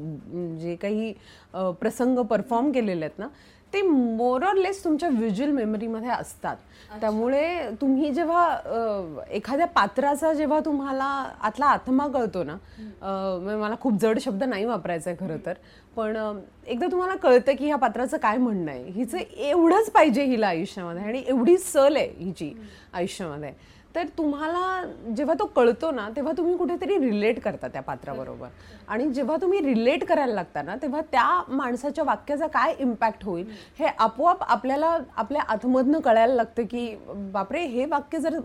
[0.60, 1.12] जे काही
[1.80, 3.28] प्रसंग परफॉर्म केलेले आहेत ना
[3.72, 6.56] ते मोर ऑर लेस तुमच्या व्हिज्युअल मेमरीमध्ये असतात.
[7.00, 11.04] त्यामुळे तुम्ही जेव्हा एखाद्या पात्राचा जेव्हा तुम्हाला
[11.40, 12.56] आतला आत्मा कळतो ना
[13.02, 15.54] म्हणजे मला खूप जड शब्द नाही वापरायचा आहे खरं तर
[15.96, 16.16] पण
[16.66, 18.84] एकदा तुम्हाला कळतं की ह्या पात्राचं काय म्हणणं आहे.
[18.86, 22.52] हिचं एवढंच पाहिजे हिला आयुष्यामध्ये आणि एवढी सल आहे हिची
[22.92, 23.52] आयुष्यामध्ये.
[23.94, 24.82] तर तुम्हाला
[25.16, 28.48] जेव्हा तो कळतो ना तेव्हा तुम्ही कुठेतरी रिलेट करता त्या पात्राबरोबर.
[28.88, 33.86] आणि जेव्हा तुम्ही रिलेट करायला लागता ना तेव्हा त्या माणसाच्या वाक्याचा काय इम्पॅक्ट होईल हे
[33.98, 36.94] आपोआप आपल्याला आपल्या आतमधनं कळायला लागतं की
[37.32, 38.38] बापरे हे वाक्य जर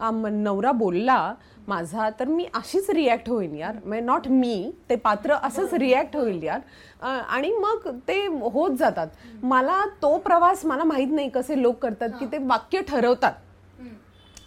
[0.00, 1.32] नवरा बोलला
[1.68, 3.76] माझा तर मी अशीच रिॲक्ट होईन यार.
[3.84, 6.60] म्हणजे नॉट मी ते पात्र असंच रिॲक्ट होईल यार.
[7.02, 9.06] आणि मग ते होत जातात.
[9.42, 13.32] मला तो प्रवास मला माहीत नाही कसे लोक करतात की ते वाक्य ठरवतात.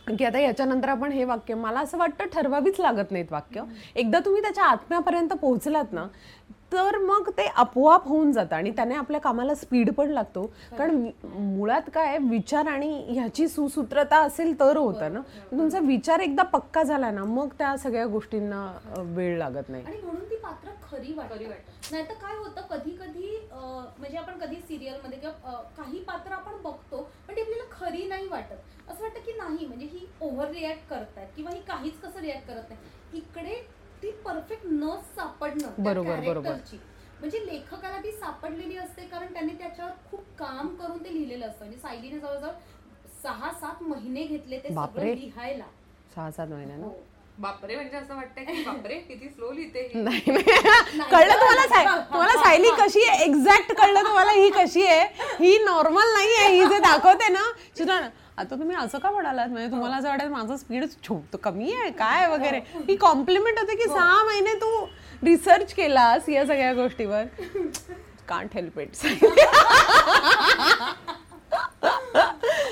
[0.08, 3.62] की आता याच्यानंतर आपण हे वाक्य मला असं वाटतं ठरवावीच लागत नाहीत वाक्य.
[3.96, 6.08] एकदा तुम्ही त्याच्या आत्म्यापर्यंत पोहोचलात ना
[6.74, 10.46] तर मग ते आपोआप होऊन जातं आणि त्याने आपल्या कामाला स्पीड पण लागतो.
[10.78, 15.20] कारण मुळात काय विचार आणि ह्याची सुसूत्रता असेल तर होतं ना.
[15.52, 18.66] तुमचा विचार एकदा पक्का झाला ना मग त्या सगळ्या गोष्टींना
[19.16, 19.84] वेळ लागत नाही.
[19.86, 24.56] आणि म्हणून ती पात्र खरी वाटतात नाही तर काय होतं कधी कधी म्हणजे आपण कधी
[24.58, 28.56] सिरियलमध्ये किंवा अं, काही पात्र आपण बघतो पण ती आपल्याला खरी नाही वाटत.
[28.90, 32.70] असं वाटतं की नाही म्हणजे ही ओव्हर रिॲक्ट करतायत किंवा ही काहीच कसं रिॲक्ट करत
[32.70, 32.92] नाही.
[33.14, 33.56] इकडे
[34.04, 36.56] ती परफेक्ट नस सापडणं बरोबर, बरोबर.
[37.20, 41.66] म्हणजे लेखकाला ती सापडलेली असते कारण त्यांनी त्याच्यावर खूप काम करून ते लिहिलेलं असतं.
[41.66, 42.52] म्हणजे सायलीने जवळजवळ
[43.24, 45.14] सहा सात महिने घेतले ते सगळं बापरे.
[45.16, 45.66] लिहायला.
[46.16, 46.94] सहा सात महिन्यानं हो.
[47.38, 49.92] बापरे म्हणजे असं वाटतंय की बापरे किती स्लो लिहिते ही.
[49.94, 53.24] कळलं तुम्हाला साय तुम्हाला सायली कशी आहे?
[53.26, 55.08] एक्झॅक्ट कळलं तुम्हाला ही कशी आहे?
[55.40, 57.50] ही नॉर्मल नाही आहे ही जे दाखवते ना
[58.38, 59.48] आता तुम्ही असं का म्हणालात?
[59.48, 62.60] म्हणजे तुम्हाला असं वाटत माझं स्पीड छोट कमी आहे काय वगैरे?
[62.88, 62.96] ही.
[62.96, 64.86] कॉम्प्लिमेंट होते की सहा महिने तू
[65.24, 67.24] रिसर्च केलास या सगळ्या गोष्टीवर.
[68.28, 68.96] कांट हेल्प इट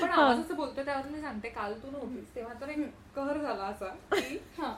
[0.01, 2.79] पण आवाज असं बोलतो त्यावर मी सांगते काल तू नव्हतीस तेव्हा तर एक
[3.15, 4.73] कहर झाला असा की हा.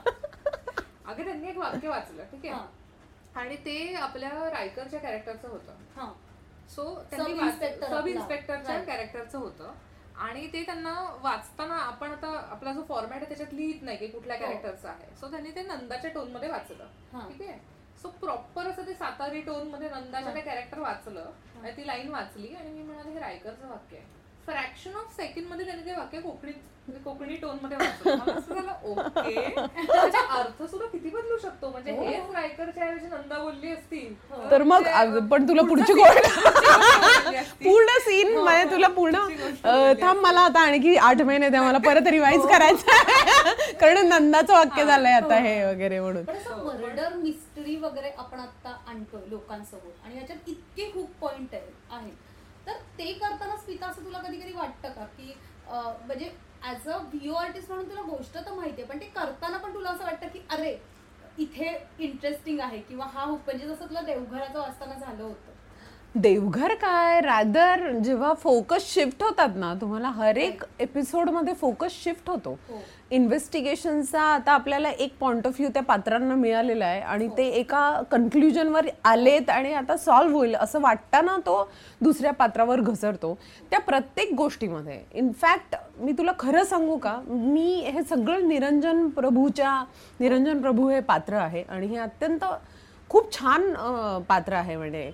[1.06, 2.58] अगं त्यांनी एक वाक्य वाचलं ठीक हा.
[2.58, 5.72] आहे आणि ते आपल्या रायकरच्या कॅरेक्टरचं होतं.
[5.96, 6.06] हा.
[6.74, 8.06] सो त्यांनी सब.
[8.06, 8.78] इन्स्पेक्टरच्या.
[8.82, 9.72] कॅरेक्टरचं होतं.
[10.14, 14.36] आणि ते त्यांना वाचताना आपण आता आपला जो फॉर्मॅट आहे त्याच्यात लिहित नाही की कुठल्या
[14.36, 14.42] हो.
[14.42, 15.14] कॅरेक्टरचा आहे.
[15.16, 16.84] सो त्यांनी ते नंदाच्या टोनमध्ये वाचलं.
[17.12, 17.28] हा.
[17.28, 17.58] ठीक आहे?
[18.02, 21.30] सो प्रॉपर असं ते सातारी टोनमध्ये नंदाच्या ते कॅरेक्टर वाचलं
[21.62, 24.06] आणि ती लाईन वाचली आणि मी म्हणाले हे रायकरचं वाक्य आहे.
[24.46, 26.54] फ्रॅक्शन ऑफ सेकंडमध्ये त्यांनी ते वाक्य कोकणीत
[26.86, 28.16] म्हणजे कोकणी टोनमध्ये वाचलं.
[28.16, 29.44] मला असं झालं ओके.
[29.86, 31.68] त्याचा अर्थ सुद्धा किती बदलू शकतो?
[31.70, 34.00] म्हणजे हेच रायकरच्या ऐवजी नंदा बोलली असती
[34.50, 34.88] तर मग
[35.30, 36.28] पण तुला पुढची गोष्ट
[37.64, 39.18] पूर्ण सीन म्हणजे तुला पूर्ण
[40.02, 43.72] थांब मला आता आणखी आठ महिने द्या मला परत रिवाईज करायचं.
[43.80, 45.62] कारण नंदाचं वाक्य झालंय आता हे.
[45.64, 46.24] वगैरे म्हणून.
[46.64, 49.90] मर्डर मिस्टरी वगैरे आपण आता आणतोय लोकांसमोर.
[50.04, 52.12] आणि याच्यात इतके हुक पॉइंट आहेत.
[52.66, 55.04] तर ते करताना पिता असं तुला कधी कधी वाटतं का?
[55.06, 55.34] की
[55.68, 56.30] म्हणजे
[56.64, 59.90] ऍज अ व्हिओ आर्टिस्ट म्हणून तुला गोष्ट तर माहिती आहे पण ते करताना पण तुला
[59.90, 60.76] असं वाटतं की अरे
[61.38, 65.52] इथे इंटरेस्टिंग आहे किंवा हा हुक म्हणजे जसं तुला देवघराचं असताना झालं होतं.
[66.14, 67.20] देवघर काय?
[67.20, 72.50] रादर जेव्हा फोकस शिफ्ट होतात ना तुम्हाला हर एक एपिसोडमध्ये फोकस शिफ्ट होतो.
[72.68, 72.78] हो.
[73.10, 78.86] इन्व्हेस्टिगेशनचा आता आपल्याला एक पॉइंट ऑफ व्ह्यू त्या पात्रांना मिळालेला आहे आणि ते एका कन्क्ल्युजनवर
[79.04, 83.38] आलेत आणि आता सॉल्व्ह होईल असं वाटताना तो दुसऱ्या पात्रावर घसरतो.
[83.70, 85.00] त्या प्रत्येक गोष्टीमध्ये.
[85.14, 87.18] इनफॅक्ट मी तुला खरं सांगू का?
[87.28, 89.82] मी हे सगळं निरंजन प्रभूच्या
[90.20, 92.44] निरंजन प्रभू हे पात्र आहे आणि हे अत्यंत
[93.14, 93.62] खूप छान
[94.28, 95.10] पात्र आहे म्हणजे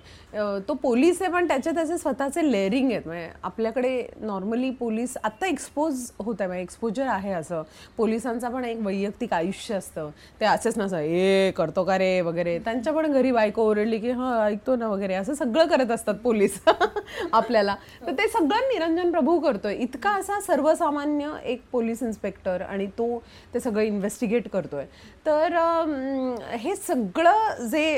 [0.67, 3.01] तो पोलीस आहे पण त्याचे त्याचे स्वतःचे लेअरिंग आहेत.
[3.05, 6.47] म्हणजे आपल्याकडे नॉर्मली पोलीस आत्ता एक्सपोज होत आहे.
[6.47, 7.61] म्हणजे एक्सपोजर आहे असं.
[7.97, 10.09] पोलिसांचा पण एक वैयक्तिक आयुष्य असतं.
[10.39, 12.19] ते असेच नसं ए करतो का रे?
[12.21, 12.57] वगैरे.
[12.65, 15.13] त्यांच्या पण घरी बायको ओरडली की हां ऐकतो ना वगैरे.
[15.13, 16.59] असं सगळं करत असतात पोलीस
[17.33, 17.75] आपल्याला.
[18.07, 19.75] तर ते सगळं निरंजन प्रभू करतोय.
[19.75, 23.21] इतका असा सर्वसामान्य एक पोलीस इन्स्पेक्टर आणि तो
[23.53, 24.85] ते सगळं इन्व्हेस्टिगेट करतोय.
[25.25, 25.53] तर
[26.59, 27.90] हे सगळं जे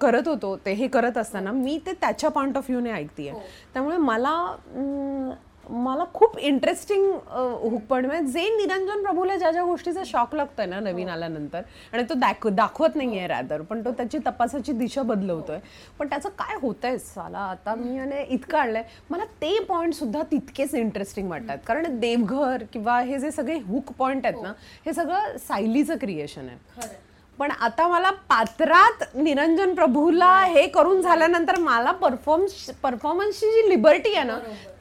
[0.00, 3.32] करत होतो ते हे करत असताना मी ते त्याच्या पॉईंट ऑफ व्ह्यूने ऐकतीये.
[3.74, 4.34] त्यामुळे मला
[5.68, 10.78] मला खूप इंटरेस्टिंग हुक पण म्हणजे जे निरंजन प्रभूला ज्या ज्या गोष्टीचा शॉक लागतोय ना
[10.80, 11.60] नवीन आल्यानंतर
[11.92, 15.58] आणि तो दाख दाखवत नाहीये रॅदर पण तो त्याची तपासाची दिशा बदलवतोय.
[15.98, 18.82] पण त्याचं काय होतंय साला आता मी आणि इतकं आणलंय.
[19.10, 21.58] मला ते पॉईंट सुद्धा तितकेच इंटरेस्टिंग वाटतात.
[21.66, 24.52] कारण देवघर किंवा हे जे सगळे हुक पॉईंट आहेत ना
[24.86, 24.92] हे.
[24.92, 26.98] सगळं सायलीचं क्रिएशन आहे.
[27.40, 34.24] पण आता मला पात्रात निरंजन प्रभूला हे करून झाल्यानंतर मला परफॉर्मन्स परफॉर्मन्सची जी लिबर्टी आहे
[34.24, 34.36] ना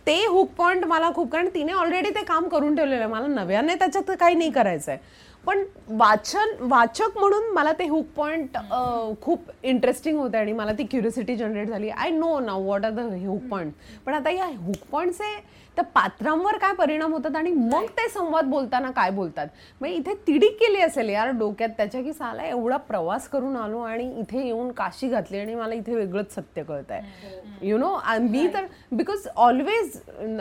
[0.08, 3.12] ते हुक पॉइंट मला खूप कारण तिने ऑलरेडी ते काम करून ठेवलेलं आहे.
[3.12, 5.00] मला नव्याने त्याच्यात काही नाही करायचं आहे
[5.46, 8.58] पण वाचन वाचक म्हणून मला ते हुक पॉइंट
[9.22, 11.90] खूप इंटरेस्टिंग होते आणि मला ती क्युरिसिटी जनरेट झाली.
[11.90, 13.74] आय नो ना what are the hook point
[14.06, 15.38] पण आता या हुक पॉइंटचे
[15.78, 19.48] त्या पात्रांवर काय परिणाम होतात आणि मग ते संवाद बोलताना काय बोलतात?
[19.82, 24.10] मग इथे तिडीक केली असेल यार डोक्यात त्याच्या की साला एवढा प्रवास करून आलो आणि
[24.20, 28.66] इथे येऊन काशी घातली आणि मला इथे वेगळंच सत्य कळत आहे यु नो मी तर
[28.92, 30.00] बिकॉज ऑलवेज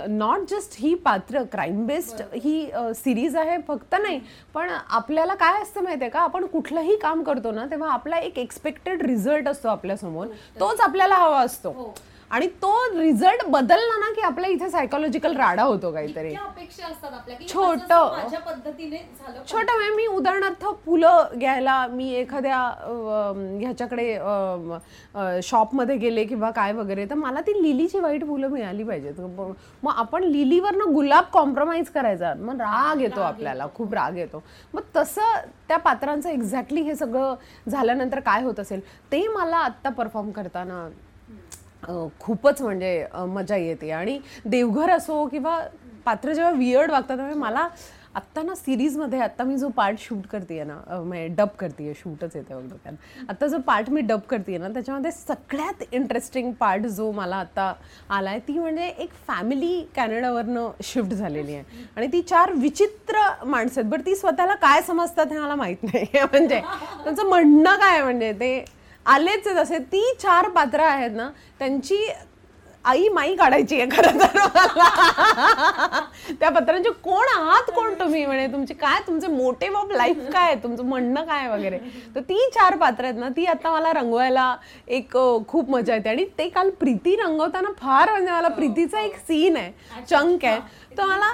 [0.08, 4.20] नॉट जस्ट ही पात्र क्राईम बेस्ड ही सिरीज आहे फक्त नाही
[4.54, 6.20] पण आपल्याला काय असतं माहिती आहे का?
[6.20, 10.26] आपण कुठलंही काम करतो ना तेव्हा आपला एक एक्सपेक्टेड रिझल्ट असतो आपल्यासमोर.
[10.60, 11.94] तोच आपल्याला हवा असतो.
[12.30, 16.34] आणि तो रिझल्ट बदलला ना की आपल्या इथे सायकोलॉजिकल राडा होतो काहीतरी.
[17.48, 18.28] छोटं.
[19.46, 22.58] छोटं म्हणजे मी उदाहरणार्थ फुलं घ्यायला मी एखाद्या
[23.60, 24.12] ह्याच्याकडे
[25.42, 29.20] शॉपमध्ये गेले किंवा काय वगैरे तर मला ती लिलीची वाईट फुलं मिळाली पाहिजेत.
[29.82, 32.34] मग आपण लिलीवरनं गुलाब कॉम्प्रोमाइज करायचा.
[32.38, 34.42] मग राग येतो आपल्याला खूप राग येतो.
[34.74, 35.36] मग तसं
[35.68, 37.34] त्या पात्रांचं एक्झॅक्टली हे सगळं
[37.70, 38.80] झाल्यानंतर काय होत असेल
[39.12, 40.88] ते मला आत्ता परफॉर्म करताना
[42.20, 43.90] खूपच म्हणजे मजा येते.
[43.90, 45.58] आणि देवघर असो किंवा
[46.06, 47.68] पात्र जेव्हा वियर्ड वागतात तेव्हा मला
[48.14, 51.92] आत्ता ना सिरीजमध्ये आत्ता मी जो पार्ट शूट करते आहे ना अ, म्हणजे डब करते
[51.96, 52.94] शूटच येते बघ डोक्यात.
[53.28, 57.72] आत्ता जो पार्ट मी डब करते ना त्याच्यामध्ये सगळ्यात इंटरेस्टिंग पार्ट जो मला आत्ता
[58.10, 61.84] आला आहे ती म्हणजे एक फॅमिली कॅनडावरनं शिफ्ट झालेली आहे.
[61.96, 63.90] आणि ती चार विचित्र माणसं आहेत.
[63.90, 66.04] बरं ती स्वतःला काय समजतात हे मला माहीत नाही.
[66.22, 66.60] म्हणजे
[67.04, 68.64] त्यांचं म्हणणं काय म्हणजे ते
[69.08, 72.06] आलेच असे ती चार पात्र आहेत ना त्यांची
[72.84, 74.38] आई माई काढायची आहे खरं तर.
[76.40, 78.24] त्या पत्रांचे कोण आहात कोण तुम्ही?
[78.26, 80.54] म्हणे तुमचे काय तुमचे मोटिव्ह ऑफ लाईफ काय?
[80.62, 81.78] तुमचं म्हणणं काय वगैरे?
[82.14, 84.54] तर ती चार पात्र आहेत ना ती आता मला रंगवायला
[84.88, 85.16] एक
[85.48, 86.08] खूप मजा येते.
[86.08, 90.60] आणि ते काल प्रीती रंगवताना फार म्हणजे मला प्रीतीचा एक सीन आहे चंक आहे.
[90.98, 91.32] तर मला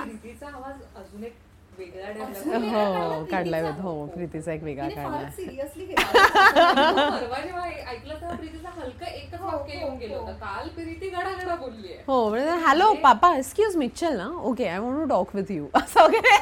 [1.76, 9.06] हो काढलाय हो प्रीतीचा एक वेगळा काढलाय सिरियसली परवा जेव्हा ऐ- ऐकलं तेव्हा प्रीतीचं हलकं
[9.06, 10.32] एकच वाक्य येऊन गेलं होतं.
[10.34, 14.26] काल प्रीती गडागडा बोलली हो म्हणजे हॅलो पापा एक्सक्यूज मी चल ना.
[14.42, 16.36] Okay I want to talk with you असं वगैरे.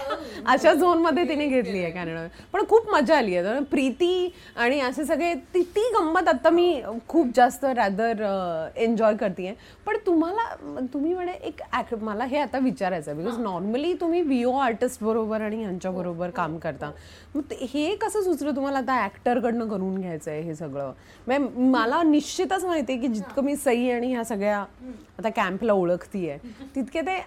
[0.47, 2.27] अशा झोनमध्ये तिने घेतली आहे कॅनडा.
[2.53, 3.61] पण खूप मजा आली आहे.
[3.71, 8.23] प्रीती आणि असे सगळे ती ती गंमत आता मी खूप जास्त रॅदर
[8.77, 9.55] एन्जॉय करते
[9.87, 15.03] पण तुम्हाला तुम्ही म्हणे एक मला हे आता विचारायचं आहे बिकॉज नॉर्मली तुम्ही व्हिओ आर्टिस्ट
[15.05, 16.91] बरोबर आणि ह्यांच्या बरोबर काम करता.
[17.35, 18.79] मग हे कसं सुचलं तुम्हाला?
[18.79, 20.93] आता ऍक्टरकडनं करून घ्यायचं आहे हे सगळं.
[21.71, 24.59] मला निश्चितच माहिती आहे की जितकं मी सई आणि ह्या सगळ्या
[25.19, 26.37] आता कॅम्पला ओळखतीये
[26.75, 27.21] तितके ते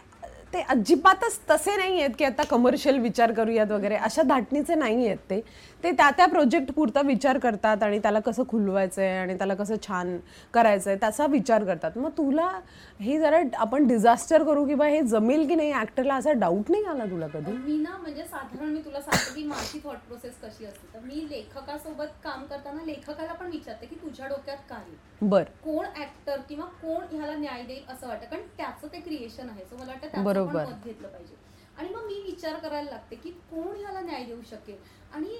[0.53, 3.95] ते अजिबातच तसे नाही आहेत की आता कमर्शियल विचार करूयात वगैरे.
[3.95, 5.39] अशा धाटणीचे नाही आहेत ते.
[5.86, 9.76] ते त्या त्या प्रोजेक्ट पुरता विचार करतात आणि त्याला कसं खुलवायचं आहे आणि त्याला कसं
[9.88, 10.17] छान
[10.54, 11.98] करायचं आहे त्याचा विचार करतात.
[11.98, 12.60] मग तुला
[13.02, 17.06] हे जरा आपण डिझास्टर करू किंवा हे जमेल की नाही ऍक्टरला असा डाऊट नाही आला
[17.06, 17.52] तुला कधी?
[17.52, 20.93] मी ना म्हणजे साधारण मी तुला सांगते की माझी थॉट प्रोसेस कशी असते.
[20.93, 24.91] तर मी लेखकासोबत काम करताना लेखकाला पण विचारते की तुझ्या डोक्यात काय?
[25.21, 25.43] बर.
[25.43, 28.26] कोण ऍक्टर किंवा कोण ह्याला न्याय देईल असं वाटतं?
[28.26, 29.65] कारण त्याचं ते क्रिएशन आहे.
[29.65, 30.63] सो मला वाटतं बरोबर.
[30.86, 31.44] घेतलं पाहिजे.
[31.79, 34.77] आणि मग मी विचार करायला लागते की कोण ह्याला न्याय देऊ शकेल?
[35.13, 35.38] आणि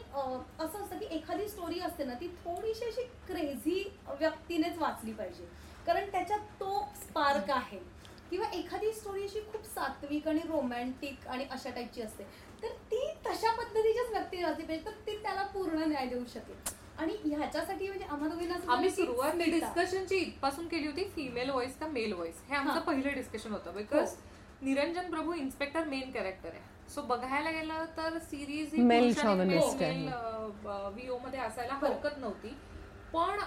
[0.60, 3.84] असं असतं की एखादी स्टोरी असते ना ती थोडीशी अशी क्रेझी
[4.20, 5.46] व्यक्तीनेच वाचली पाहिजे.
[5.88, 7.80] कारण त्याच्यात तो स्पार्क आहे.
[8.30, 12.24] किंवा एखादी स्टोरी अशी खूप सात्विक आणि रोमॅन्टिक आणि अशा टाईपची असते.
[12.64, 16.74] तर ती तशा पद्धतीच्याच व्यक्तीने वाचली पाहिजे तर ती त्याला पूर्ण न्याय देऊ शकेल.
[17.00, 19.34] आणि ह्याच्यासाठी म्हणजे आम्हा दोघींना असं आम्ही सुरुवात.
[19.36, 22.80] डिस्कशनची इथपासून केली होती फिमेल व्हॉइस का मेल व्हॉइस हे आमचं हा.
[22.80, 24.14] पहिलं डिस्कशन होतं because
[24.62, 30.08] Niranjan Prabhu inspector main character आहे सो बघायला गेलं तर सिरीज Male chauvinist आहे.
[30.66, 32.56] व्हीओ मध्ये असायला हरकत नव्हती
[33.14, 33.40] पण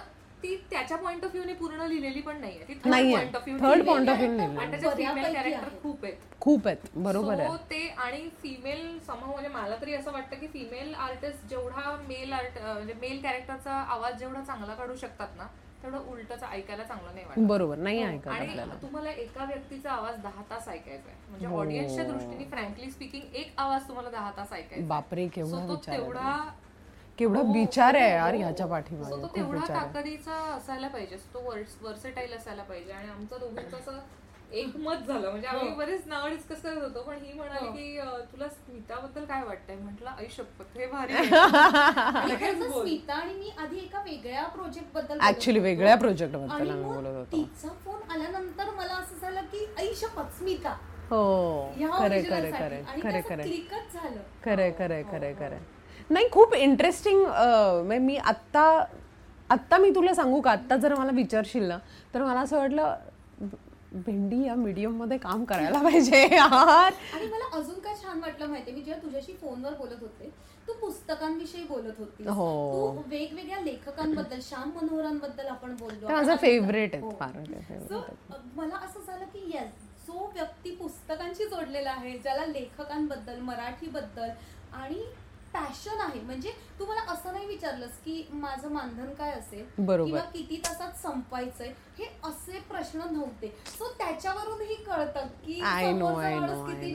[0.43, 3.15] ती त्याच्या पॉइंट ऑफ व्ह्यूने पूर्ण लिहिलेली पण नाहीये ती थर्ड नाहीये.
[3.15, 4.57] Point of view Third point of view लिहिलेली.
[4.57, 5.79] आणि त्याच्यात फिमेल बऱ्यापैकी कॅरेक्टर आहे.
[5.81, 10.11] खूप आहेत खूप आहेत बरोबर So आहे ते आणि फिमेल समूह म्हणजे मला तरी असं
[10.11, 15.35] वाटतं की फिमेल आर्टिस्ट जेवढा मेल आर्ट म्हणजे मेल कॅरेक्टरचा आवाज जेवढा चांगला काढू शकतात
[15.37, 15.47] ना
[15.83, 17.39] तेवढं उलटच ऐकायला चांगलं नाही वाटत.
[17.47, 18.73] बरोबर नाही ऐकत आणि आपल्याला.
[18.81, 21.17] तुम्हाला एका व्यक्तीचा आवाज दहा तास ऐकायचा आहे.
[21.29, 21.59] म्हणजे हो.
[21.59, 25.75] ऑडियन्सच्या दृष्टीने फ्रँकली स्पीकिंग एक आवाज तुम्हाला दहा तास ऐकायचा बापरे केवढा.
[25.87, 26.37] तेवढा
[27.19, 28.39] केवढा हो, विचार आहे हो, यार हो.
[28.39, 31.15] ह्याच्या पाठीमागे तेवढा ताकदीचा असायला पाहिजे.
[31.33, 31.39] तो
[31.81, 32.91] वर्सेटाईल असायला पाहिजे.
[32.91, 33.99] आणि आमचं दोघींचं असं
[34.51, 35.29] एकमत झालं.
[35.29, 39.43] म्हणजे आम्ही बरेच नावं डिस्कस करत होतो पण ही म्हणाली की अं, तुला स्मिताबद्दल काय
[39.43, 39.75] वाटतंय?
[39.75, 42.81] म्हटलं आई शपथ हे भारी आहे." आणि लगेच खरंच बोल.
[42.81, 45.95] स्मिता आणि मी आधी एका वेगळ्या प्रोजेक्टबद्दल ऍक्च्युली वेगळ्या.
[45.95, 47.31] प्रोजेक्टबद्दल बोलत होतो.
[47.31, 50.75] तिचा फोन आल्यानंतर मला असं झालं की आई शपथ स्मिता.
[51.09, 51.21] हो.
[51.99, 52.51] खरे खरे.
[52.51, 53.43] खरे आणि खरे खरे
[54.45, 55.57] खरे खरे खरे खरे
[56.09, 57.25] नाही खूप इंटरेस्टिंग
[58.01, 58.61] मी आत्ता
[59.49, 60.51] आत्ता मी तुला सांगू का?
[60.51, 61.77] आत्ता जर मला विचारशील ना
[62.13, 62.95] तर मला असं वाटलं
[63.91, 68.83] भेंडी या मीडियममध्ये काम करायला पाहिजे यार आणि मला अजून काय छान वाटलं माहितीये मी
[68.83, 70.29] जेव्हा तुझ्याशी फोनवर बोलत होते
[70.67, 72.95] तू पुस्तकांविषयी बोलत होती हो.
[72.95, 77.09] तू वेगवेगळ्या लेखकांबद्दल श्याम मनोहरांबद्दल आपण बोललो माझं फेवरेट हो.
[77.19, 77.91] फार आहेत.
[78.55, 84.29] मला असं झालं की येस जो व्यक्ती पुस्तकांशी जोडलेला आहे ज्याला लेखकांबद्दल मराठीबद्दल
[84.75, 85.03] आणि
[85.53, 86.19] पॅशन आहे.
[86.21, 89.65] म्हणजे तू मला असं नाही विचारलंस की माझं मानधन काय असेल.
[90.05, 93.47] किंवा किती तासात संपायचंय हे असे प्रश्न नव्हते.
[93.67, 95.59] सो त्याच्यावरूनही कळतं की
[96.65, 96.93] किती.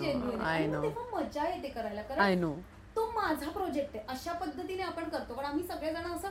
[0.82, 2.02] तेव्हा मजा येते करायला.
[2.02, 2.22] कारण
[2.96, 4.04] तो माझा प्रोजेक्ट आहे.
[4.08, 5.34] अशा पद्धतीने आपण करतो.
[5.34, 6.28] पण आम्ही सगळेजण असं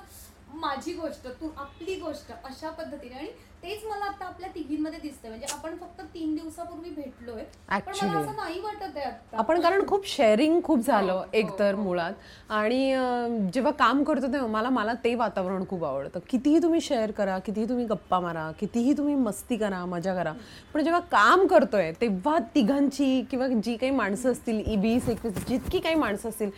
[0.53, 3.15] माझी गोष्ट तू आपली गोष्ट अशा पद्धतीने.
[3.15, 3.31] आणि
[3.63, 5.29] तेच मला आता आपल्या तिघींमध्ये दिसतंय.
[5.29, 7.43] म्हणजे आपण फक्त तीन दिवसापूर्वी भेटलोय.
[7.69, 7.91] पण.
[8.01, 9.37] मला असं नाही वाटत आहे आता.
[9.37, 12.13] आपण कारण खूप शेअरिंग खूप हो, झालं एकतर मुळात.
[12.49, 16.19] आणि जेव्हा काम करतो तेव्हा मला मला ते वातावरण खूप आवडतं.
[16.29, 20.33] कितीही तुम्ही शेअर करा कितीही तुम्ही गप्पा मारा कितीही तुम्ही मस्ती करा मजा करा.
[20.73, 25.95] पण जेव्हा काम करतोय तेव्हा तिघांची किंवा जी काही माणसं असतील ई एकवीस जितकी काही
[25.95, 26.49] माणसं असतील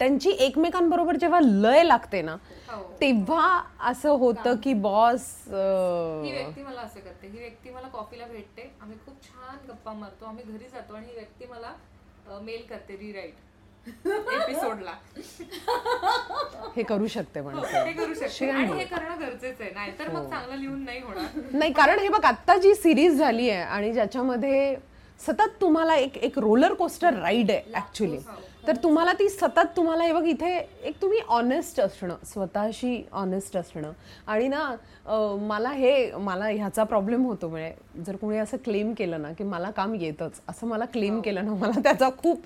[0.00, 2.32] त्यांची एकमेकांबरोबर जेव्हा लय लागते ना
[2.68, 2.82] हो.
[3.00, 7.26] तेव्हा असं होतं की बॉस ही व्यक्ती मला असं करते.
[7.26, 8.70] ही व्यक्ती मला कॉफीला भेटते.
[8.82, 10.26] आम्ही खूप छान गप्पा मारतो.
[10.26, 11.72] आम्ही घरी जातो आणि ही व्यक्ती मला
[12.40, 13.34] मेल करते रिराईट
[14.08, 14.92] एपिसोडला
[16.76, 18.48] हे करू शकते पण ते करू शकते.
[18.50, 19.72] आणि हे करणं गरजेचं आहे.
[19.74, 21.40] नाहीतर मग चांगलं लिहून नाही होणार.
[21.52, 24.76] नाही कारण हे बघ आत्ता जी सिरीज झाली आहे आणि ज्याच्यामध्ये
[25.20, 28.18] सतत तुम्हाला एक एक रोलर कोस्टर राईड आहे ऍक्च्युली
[28.66, 33.92] तर तुम्हाला ती सतत तुम्हाला हे बघ इथे एक तुम्ही ऑनेस्ट असणं स्वतःशी ऑनेस्ट असणं.
[34.26, 39.32] आणि ना मला हे मला ह्याचा प्रॉब्लेम होतो म्हणजे जर कोणी असं क्लेम केलं ना
[39.32, 42.44] की मला काम येतच असं मला क्लेम केलं ना मला त्याचा खूप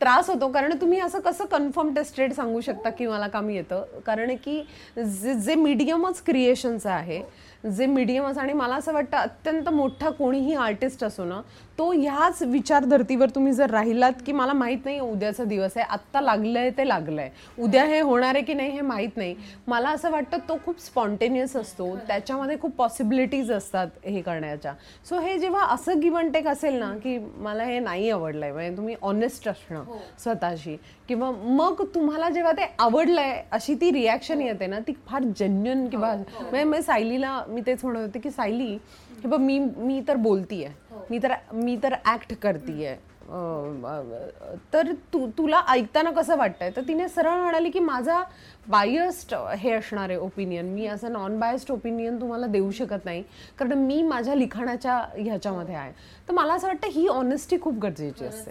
[0.00, 0.48] त्रास होतो.
[0.52, 3.84] कारण तुम्ही असं कसं कन्फर्म टेस्टेड सांगू शकता की मला काम येतं?
[4.06, 4.60] कारण की
[4.96, 7.22] जे जे मीडियमच क्रिएशनचं आहे
[7.64, 11.40] जे मीडियमच आणि मला असं वाटतं अत्यंत मोठा कोणीही आर्टिस्ट असो ना
[11.78, 16.70] तो ह्याच विचारधर्तीवर तुम्ही जर राहिलात की मला माहीत नाही उद्याचा दिवस आहे आत्ता लागलंय
[16.70, 17.28] ते लागलंय.
[17.58, 19.34] उद्या हे होणार आहे की नाही हे माहीत नाही.
[19.66, 21.94] मला असं वाटतं तो खूप स्पॉन्टेनियस असतो.
[22.08, 24.74] त्याच्यामध्ये खूप पॉसिबिलिटीज असतात हे करण्याच्या.
[25.08, 28.94] सो हे जेव्हा असं अँड टेक असेल ना की मला हे नाही आवडलंय म्हणजे तुम्ही
[29.02, 29.84] ऑनेस्ट असणं
[30.18, 30.76] स्वतःशी.
[31.08, 36.14] किंवा मग तुम्हाला जेव्हा ते आवडलंय अशी ती रिॲक्शन येते ना ती फार जेन्युन किंवा
[36.14, 38.78] म्हणजे मी सायलीला मी तेच म्हणत होते की सायली
[39.22, 40.68] हे बघ मी मी तर बोलतीये.
[41.10, 41.94] मी तर मी तर
[42.42, 43.14] करतीये.
[43.28, 46.70] अं, अं, तर तू तुला ऐकताना कसं वाटतंय?
[46.76, 48.22] तर तिने सरळ म्हणाली की माझा
[48.68, 53.22] बायस्ड हे असणार आहे ओपिनियन मी असं नॉन बायस्ड ओपिनियन तुम्हाला देऊ शकत नाही
[53.58, 55.92] कारण मी माझ्या लिखाणाच्या ह्याच्यामध्ये आहे.
[56.28, 58.50] तर मला असं वाटतं ही ऑनेस्टी खूप गरजेची असते.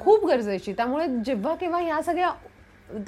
[0.00, 0.72] खूप गरजेची.
[0.72, 2.30] त्यामुळे जेव्हा केव्हा ह्या सगळ्या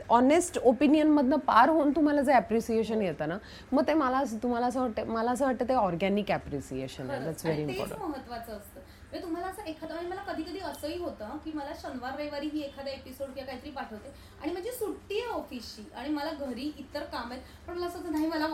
[0.08, 3.38] ऑनेस्ट ओपिनियन मधनं पार होऊन तुम्हाला जे अप्रिसिएशन येतं ना
[3.72, 7.24] मग ते मला असं- तुम्हाला असं वाटतं मला असं वाटतं ते ऑर्गॅनिक अप्रिसिएशन आहे.
[7.24, 8.80] दॅट्स व्हेरी इम्पॉर्टंट महत्वाचं असतं.
[8.80, 12.60] म्हणजे तुम्हाला असं एखादं आणि मला कधी कधी असंही होतं की मला शनिवार रविवारी ही
[12.60, 14.12] एखादा एपिसोड किंवा काहीतरी पाठवते.
[14.42, 17.42] आणि माझी सुट्टी आहे ऑफिसची आणि मला घरी इतर काम आहेत.
[17.68, 18.46] पण मला असं नाही मला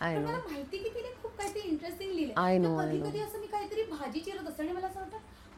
[0.00, 0.28] पण know.
[0.28, 2.58] मला माहिती की तिने खूप काहीतरी इंटरेस्टिंग I
[3.00, 3.10] कधी.
[3.10, 5.16] कधी असं मी काहीतरी भाजी चिरत असते आणि मला असं वाटतं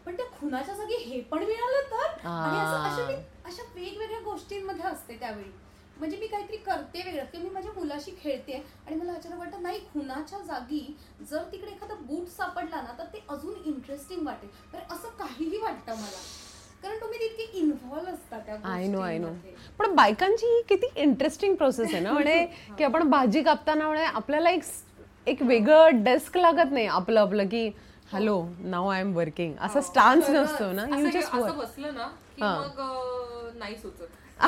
[0.08, 2.28] पण त्या खुनाच्या जागी हे पण मिळालं तर?
[2.28, 5.50] आणि असं अशा मी अशा वेगवेगळ्या गोष्टींमध्ये असते त्यावेळी.
[5.98, 7.24] म्हणजे मी काहीतरी करते वेगळं.
[7.24, 8.52] किंवा मी माझ्या मुलाशी खेळते
[8.86, 10.96] आणि मला अचानक वाटतं नाही खुनाच्या जागी
[11.30, 14.48] जर तिकडे एखादा बूट सापडला ना तर ते अजून इंटरेस्टिंग वाटेल.
[14.72, 16.20] तर असं काहीही वाटतं मला.
[16.82, 19.28] कारण तुम्ही तितके इन्व्हॉल्व असता त्या आय नो आय नो.
[19.78, 22.12] पण बायकांची ही किती इंटरेस्टिंग प्रोसेस आहे ना?
[22.12, 22.46] म्हणजे
[22.78, 24.62] की आपण भाजी कापताना म्हणजे आपल्याला एक
[25.26, 27.70] एक वेगळं डेस्क लागत नाही आपलं आपलं की
[28.08, 30.84] hello now I am working असा स्टान्स नसतो ना.
[30.90, 32.80] यू जस्ट बसलं ना की मग
[33.58, 34.16] नाही सुचत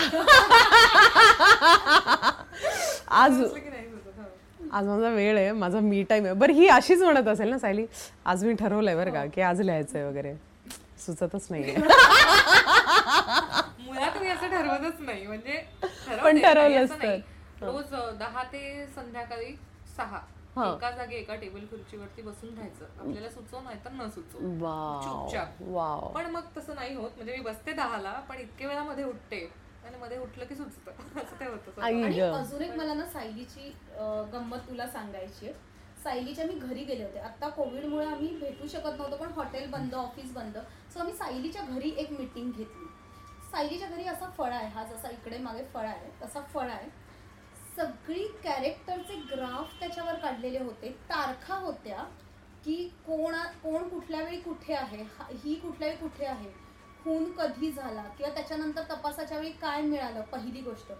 [3.12, 3.40] आज.
[4.72, 6.34] आज माझा वेळ आहे माझा मी टाईम आहे.
[6.34, 7.86] बरं ही अशीच म्हणत असेल ना सायली?
[8.24, 10.34] आज मी ठरवलंय बरं का की आज लिहायचंय वगैरे.
[10.98, 11.74] सुचतच नाहीये
[13.80, 17.20] मुळात मी असं ठरवतच नाही म्हणजे पण काही ठरवलंच असं नाही.
[17.62, 19.54] रोज दहा ते संध्याकाळी
[19.96, 20.18] सहा.
[20.56, 22.84] एका जागी एका टेबल खुर्चीवरती बसून राहायचं.
[22.98, 24.38] आपल्याला सुचव नाही तर न सुचव.
[24.62, 25.62] वाव चुपचाप.
[25.62, 26.08] वाव.
[26.08, 27.10] पण मग तसं नाही होत.
[27.16, 29.50] म्हणजे मी बसते दहाला पण इतके वेळा मध्ये उठते.
[29.86, 30.90] आणि मध्ये उठलं की सुचतं.
[31.22, 33.72] असं ते होतं आणि अजून एक मला ना सायलीची
[34.32, 35.54] गंमत तुला सांगायची आहे.
[36.02, 37.18] सायलीच्या मी घरी गेले होते.
[37.18, 40.56] आता कोविडमुळे आम्ही भेटू शकत नव्हतो पण हॉटेल बंद ऑफिस बंद.
[40.92, 42.86] सो आम्ही सायलीच्या घरी एक मीटिंग घेतली.
[43.50, 44.68] सायलीच्या घरी असा फळ आहे.
[44.68, 46.88] हा जसा इकडे मागे फळ आहे तसा फळ आहे.
[47.80, 52.02] सगळी कॅरेक्टरचे ग्राफ त्याच्यावर काढलेले होते तारखा होत्या
[52.64, 52.74] की
[53.06, 55.28] कोण कोण कुठल्या वेळी कुठे आहे हा-
[55.62, 56.50] कुठल्या वेळी कुठे आहे
[57.04, 60.92] खून कधी झाला किंवा त्याच्यानंतर तपासाच्या वेळी काय मिळालं पहिली गोष्ट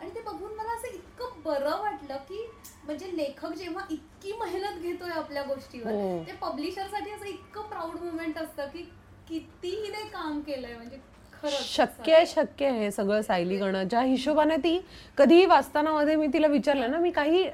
[0.00, 2.44] आणि ते बघून मला असं इतकं बरं वाटलं की
[2.84, 6.24] म्हणजे लेखक जेव्हा इतकी मेहनत घेतोय आपल्या गोष्टीवर हो.
[6.26, 8.82] ते पब्लिशरसाठी असं इतकं प्राऊड मुवमेंट असतं की
[9.28, 10.96] किती हिने काम केलंय म्हणजे
[11.44, 14.78] शक्य आहे शक्य आहे हे सगळं सायली करणं ज्या हिशोबाने ती
[15.18, 17.44] कधीही वाचताना मध्ये मी तिला विचारलं ना मी काही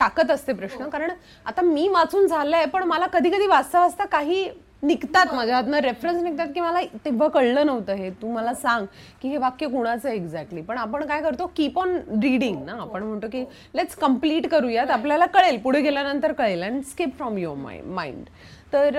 [0.00, 0.88] टाकत असते प्रश्न.
[0.88, 1.10] कारण
[1.46, 4.48] आता मी वाचून झालंय पण मला कधी कधी वाचता वाचता काही
[4.82, 8.10] निघतात माझ्या हातनं रेफरन्स निघतात की मला तेव्हा कळलं नव्हतं हे.
[8.10, 8.84] तू मला सांग
[9.22, 12.72] की हे वाक्य कुणाचं आहे एक्झॅक्टली पण आपण काय करतो कीप ऑन रीडिंग ना.
[12.72, 14.90] आपण म्हणतो की लेट्स कंप्लीट करूयात.
[14.90, 15.58] आपल्याला कळेल.
[15.62, 16.62] पुढे गेल्यानंतर कळेल.
[16.62, 18.24] And skip from your my mind
[18.72, 18.98] तर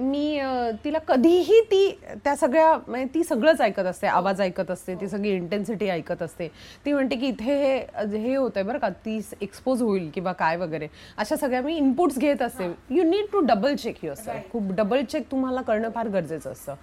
[0.00, 0.40] मी
[0.84, 4.06] तिला कधीही ती त्या सगळ्या म्हणजे ती सगळंच ऐकत असते.
[4.06, 6.48] आवाज ऐकत असते ती सगळी इंटेन्सिटी ऐकत असते.
[6.84, 10.88] ती म्हणते की इथे हे हे होतंय बरं का ती एक्सपोज होईल किंवा काय वगैरे.
[11.16, 12.64] अशा सगळ्या मी इनपुट्स घेत असते.
[12.90, 16.74] You need to double check yourself खूप डबल चेक तुम्हाला करणं फार गरजेचं असतं.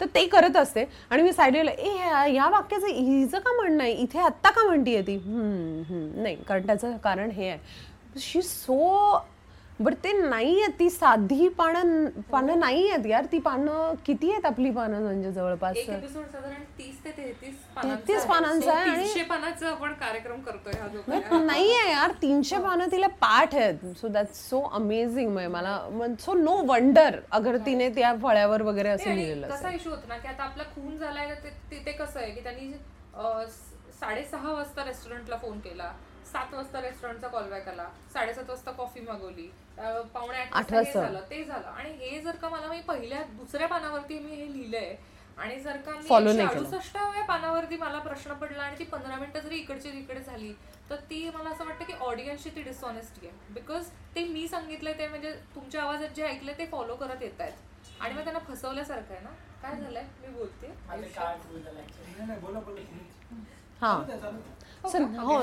[0.00, 3.92] तर ते करत असते आणि मी सायडीला ए ह्या- या वाक्याचं हिचं का म्हणणं आहे?
[3.92, 5.18] इथे आत्ता का म्हणतीये ती.
[6.16, 7.58] नाही कारण त्याचं कारण हे आहे.
[8.16, 9.26] शी सो
[9.80, 13.24] बट ते नाही आहेत ती साधी पानं पानं नाही आहेत यार.
[13.32, 15.76] ती पानं किती आहेत आपली पानं म्हणजे जवळपास?
[15.76, 20.80] एक एपिसोड साधारण तीस ते तेहतीस 33 पानांचा आहे आणि- तीनशे पानाचा आपण कार्यक्रम करतोय
[20.80, 22.12] हा जो नाही आहे यार.
[22.22, 23.84] तीनशे पानं तिला पाठ आहेत.
[24.00, 25.78] सो दॅट सो अमेझिंग म्हणजे मला
[26.20, 30.42] सो नो वंडर अगर तिने त्या फळ्यावर वगैरे असं लिहिलेलं कसा होतो ना की आता
[30.42, 32.72] आपला खून झालाय तर ते- ते ते कसं आहे की त्यांनी
[34.00, 35.92] साडेसहा वाजता रेस्टॉरंटला फोन केला.
[36.32, 37.86] सात वाजता रेस्टॉरंटचा कॉलबॅक आला.
[38.12, 39.48] साडेसात वाजता कॉफी मागवली.
[39.78, 41.06] पावणे आठ आठ वाजता हे.
[41.06, 41.66] झालं ते झालं.
[41.68, 44.94] आणि हे जर का मला मी पहिल्या दुसऱ्या पानावरती मी हे लिहिलंय
[45.38, 46.46] आणि जर का मी केलं.
[46.48, 50.52] अडुसष्टाव्या पानावरती मला प्रश्न पडला आणि ती पंधरा मिनिटं जरी इकडची तिकडे झाली
[50.90, 55.06] तर ती मला असं वाटतं की ऑडियन्सची ती डिसऑनेस्टी आहे बिकॉज ते मी सांगितलंय ते
[55.08, 59.22] म्हणजे तुमच्या आवाजात जे ऐकलंय ते फॉलो करत येत आहेत आणि मग त्यांना फसवल्यासारखं आहे
[59.22, 59.30] ना?
[59.62, 60.02] काय झालंय?
[60.20, 60.66] मी बोलते.
[63.80, 64.02] हां.
[64.84, 65.40] सो हो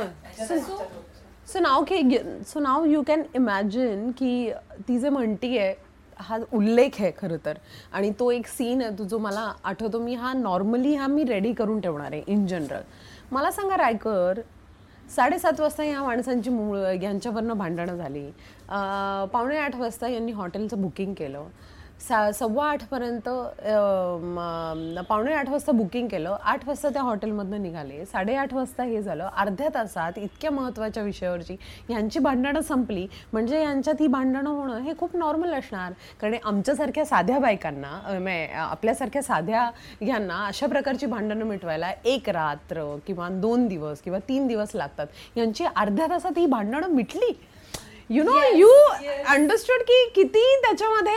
[1.48, 2.18] सो नाव की
[2.48, 4.52] so now you can imagine की
[4.88, 5.74] ती जे म्हणतीये
[6.20, 7.58] हा उल्लेख आहे खरं तर.
[7.94, 11.54] आणि तो एक सीन आहे तो जो मला आठवतो मी हा नॉर्मली हा मी रेडी
[11.54, 12.82] करून ठेवणार आहे इन जनरल
[13.32, 14.40] मला सांगा रायकर
[15.16, 18.26] साडेसात वाजता या माणसांची मूळ यांच्यावरनं भांडणं झाली.
[19.34, 21.44] पावणे आठ वाजता यांनी हॉटेलचं बुकिंग केलं.
[22.00, 23.28] सा सव्वा आठपर्यंत
[25.10, 26.36] पावणे आठ वाजता बुकिंग केलं.
[26.44, 28.04] आठ वाजता त्या हॉटेलमधनं निघाले.
[28.06, 29.28] साडेआठ वाजता हे झालं.
[29.38, 31.56] अर्ध्या तासात इतक्या महत्त्वाच्या विषयावरची
[31.90, 33.06] यांची भांडणं संपली.
[33.34, 35.94] म्हणजे यांच्यात ही भांडणं होणं हे खूप नॉर्मल असणार.
[36.22, 38.00] कारण आमच्यासारख्या साध्या बायकांना
[38.70, 39.70] आपल्यासारख्या साध्या
[40.02, 45.08] ह्यांना अशा प्रकारची भांडणं मिटवायला एक रात्र किंवा दोन दिवस किंवा तीन दिवस लागतात.
[45.36, 47.32] यांची अर्ध्या तासात ही भांडणं मिटली.
[48.10, 48.68] यु नो यू
[49.28, 51.14] अंडरस्टूड की किती त्याच्यामध्ये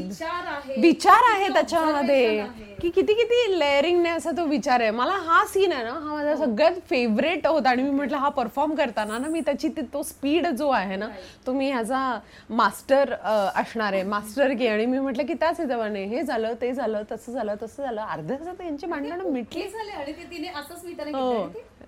[0.00, 0.80] विचार आहे.
[0.80, 2.44] विचार त्याच्यामध्ये.
[2.82, 4.90] की किती किती लेअरिंगने असा तो विचार आहे.
[4.90, 7.70] मला हा सीन आहे ना हा माझा सगळ्यात फेवरेट होता.
[7.70, 11.08] आणि मी म्हटलं हा परफॉर्म करताना ना मी त्याची ती- तो स्पीड जो आहे ना
[11.46, 12.18] तो मी ह्याचा
[12.50, 13.12] मास्टर
[13.54, 14.02] असणार आहे.
[14.02, 14.66] मास्टर की.
[14.66, 18.00] आणि मी म्हटलं की त्याच हिशोबाने हे झालं ते झालं तसं झालं तसं झालं.
[18.02, 19.68] अर्ध्या तासात यांची भांडणं मिटली.
[19.68, 19.90] झाले.
[19.90, 20.92] आणि तिने असंच मी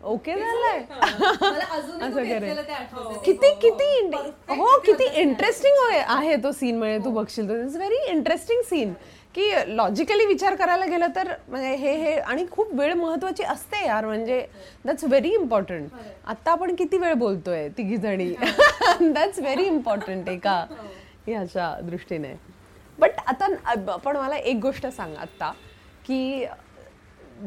[0.03, 0.12] हो.
[0.12, 0.78] ओके झालंय
[2.00, 2.44] असं करेल.
[3.24, 5.20] किती किती Perfect हो किती होतं ते.
[5.20, 5.76] इंटरेस्टिंग
[6.09, 8.92] आहे तो सीन म्हणजे तू बघशील तर इट्स व्हेरी इंटरेस्टिंग सीन
[9.34, 14.05] की लॉजिकली विचार करायला गेलं तर म्हणजे हे हे आणि खूप वेळ महत्वाची असते यार.
[14.07, 14.44] म्हणजे
[14.84, 15.90] दॅट्स व्हेरी इम्पॉर्टंट
[16.26, 18.28] आता आपण किती वेळ बोलतोय तिघी जणी?
[19.03, 20.64] दॅट्स व्हेरी इम्पॉर्टंट एका
[21.26, 22.34] ह्याच्या दृष्टीने.
[22.98, 23.46] बट आता
[24.05, 25.50] पण मला एक गोष्ट सांग आता
[26.07, 26.44] की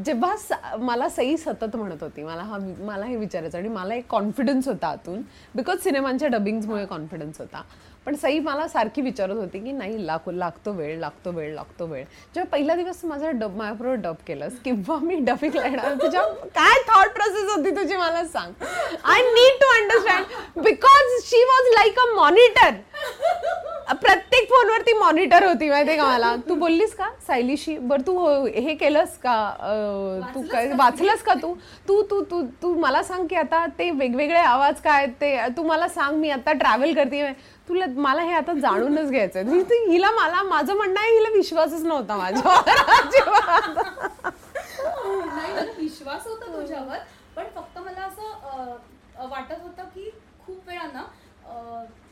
[0.04, 4.68] जेव्हा मला सई सतत म्हणत होती मला हा मला हे विचारायचं आणि मला एक कॉन्फिडन्स
[4.68, 5.22] होता आतून
[5.56, 7.62] बिकॉज सिनेमांच्या डबिंग्समुळे कॉन्फिडन्स होता.
[8.06, 12.04] पण सई मला सारखी विचारत होती की नाही लाग लागतो वेळ लागतो वेळ लागतो वेळ.
[12.36, 16.22] जेव्हा पहिला दिवस माझा डब माझ्याबरोबर डब केलंस किंवा मी डबिंग येणार तुझ्या
[16.56, 18.52] काय थॉट प्रोसेस होती तुझी मला सांग.
[19.04, 22.70] I need to understand because she was like a monitor
[23.94, 26.36] प्रत्येक फोनवरती मॉनिटर होती माहितीये का मला?
[26.50, 27.78] तू बोललीस का सायलीशी?
[27.78, 29.36] बर तू हो- हे केलंस का?
[30.36, 31.54] तू काय वाचलंस का तू?
[31.88, 35.64] तू तू तू तू मला सांग की आता ते वेगवेगळे आवाज काय आहेत ते तू
[35.64, 37.32] मला सांग मी आता ट्रॅव्हल करते.
[37.70, 39.44] तुला मला हे आता जाणूनच घ्यायचंय.
[39.62, 42.70] ती- हिला मला माझं म्हणणं आहे हिला विश्वासच नव्हता माझ्यावर.
[45.28, 46.98] मला विश्वास होता तुझ्यावर
[47.36, 50.10] पण फक्त मला असं वाटत होतं की
[50.46, 51.04] खूप वेळा ना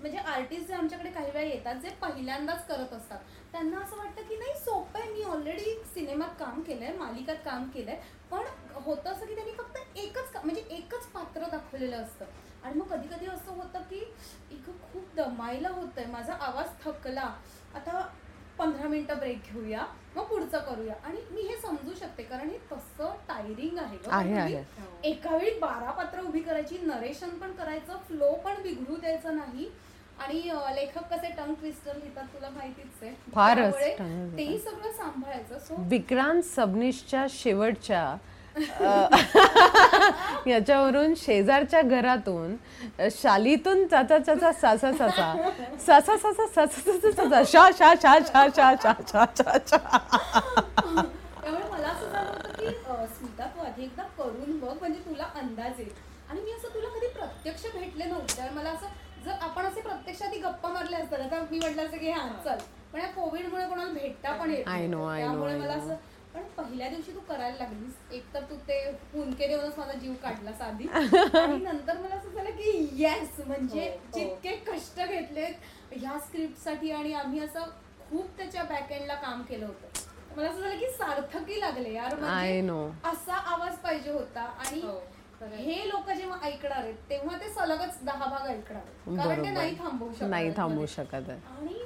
[0.04, 3.20] म्हणजे आर्टिस्ट जे आमच्याकडे काही वेळा येतात जे पहिल्यांदाच करत असतात
[3.52, 5.12] त्यांना असं वाटतं की नाही सोपं आहे.
[5.12, 7.96] मी ऑलरेडी सिनेमात काम केलंय मालिकात काम केलंय
[8.32, 12.26] पण होतं असं की त्यांनी फक्त एकच म्हणजे एकच पात्र दाखवलेलं असतं.
[12.64, 14.00] आणि मग कधी कधी असं होतं की
[14.52, 16.06] इथं खूप दमायला होतंय.
[16.06, 17.34] माझा आवाज थकला.
[17.76, 18.08] आता
[18.60, 19.86] पंधरा मिनिटं ब्रेक घेऊया.
[20.16, 20.94] मग पुढचं करूया.
[21.04, 23.98] आणि मी हे समजू शकते कारण हे तसं टायरिंग आहे.
[24.12, 24.64] आहे, आहे.
[25.04, 29.70] एका वेळी बारा पात्र उभी करायची नरेशन पण करायचं फ्लो पण बिघडू द्यायचं नाही.
[30.24, 30.42] आणि
[30.76, 33.12] लेखक कसे टंग ट्विस्टर लिहितात तुला माहितीच आहे.
[33.34, 33.76] फारच
[34.38, 35.60] तेही सगळं सांभाळायचं.
[35.60, 38.16] सो विक्रांत सबनीशच्या शेवटच्या
[40.48, 42.56] याच्यावरून शेजारच्या घरातून
[43.12, 45.32] शालीतून चाचा चाचा सासा सासा
[45.86, 49.78] सासा सासा सासा सासा शा शा शा शा शा शा शा शा शा.
[51.42, 52.68] त्यामुळे मला असं होतं की
[53.16, 55.92] स्मिता तू आधी एकदा करून बघ म्हणजे तुला अंदाज येईल.
[56.30, 58.50] आणि मी असं तुला कधी प्रत्यक्ष भेटले नव्हते.
[58.56, 58.88] मला असं
[59.26, 62.58] जर आपण असे प्रत्यक्ष आधी गप्पा मारल्या असतात तर मी म्हटलं असं की हा चल
[62.94, 65.14] पण या कोविडमुळे कोणाला भेटता पण येत I know, नव्हतं.
[65.14, 65.84] I know, त्यामुळे I मला know.
[65.84, 65.96] असं
[66.34, 68.80] पण पहिल्या दिवशी तू करायला लागलीस एक तर तू ते
[69.14, 73.98] हुंके देऊनच माझा जीव काढलास आधी आणि नंतर मला असं झालं की येस म्हणजे हो,
[73.98, 74.20] हो.
[74.20, 77.70] जितके कष्ट घेतलेत ह्या स्क्रिप्टसाठी आणि आम्ही असं
[78.10, 80.02] खूप त्याच्या बॅक एंडला काम केलं होतं
[80.38, 85.00] मला असं झालं की सार्थकी लागले यार म्हणजे असा आवाज पाहिजे होता आणि हो.
[85.52, 89.18] हे लोक जेव्हा ऐकणार आहेत तेव्हा ते सलगच दहा भाग ऐकणार आहेत.
[89.18, 90.86] कारण ते नाही थांबवू शकत नाही थांबवू.
[90.86, 91.80] शकत आणि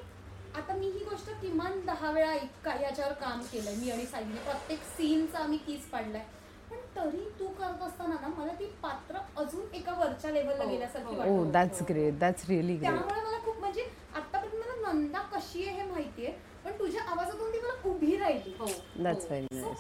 [0.56, 2.34] आता मी ही गोष्ट किमान दहा वेळा
[2.82, 6.26] याच्यावर काम केलंय मी आणि साईने प्रत्येक सीनचा आम्ही कीस पाडलाय.
[6.70, 11.16] पण तरी तू करत असताना ना मला ती पात्र अजून एका वरच्या लेवलला हो, गेल्यासारखी
[11.16, 11.20] हो.
[11.20, 11.52] वाटत.
[11.52, 13.84] दॅट्स ग्रेट दॅट्स रिअली त्यामुळे मला खूप म्हणजे
[14.16, 16.32] आतापर्यंत मला नंदा कशी आहे हे माहितीये
[16.66, 18.54] पण तुझ्या आवाजातून ती मला उभी राहिली.
[18.60, 18.66] हो.
[18.66, 19.74] हो.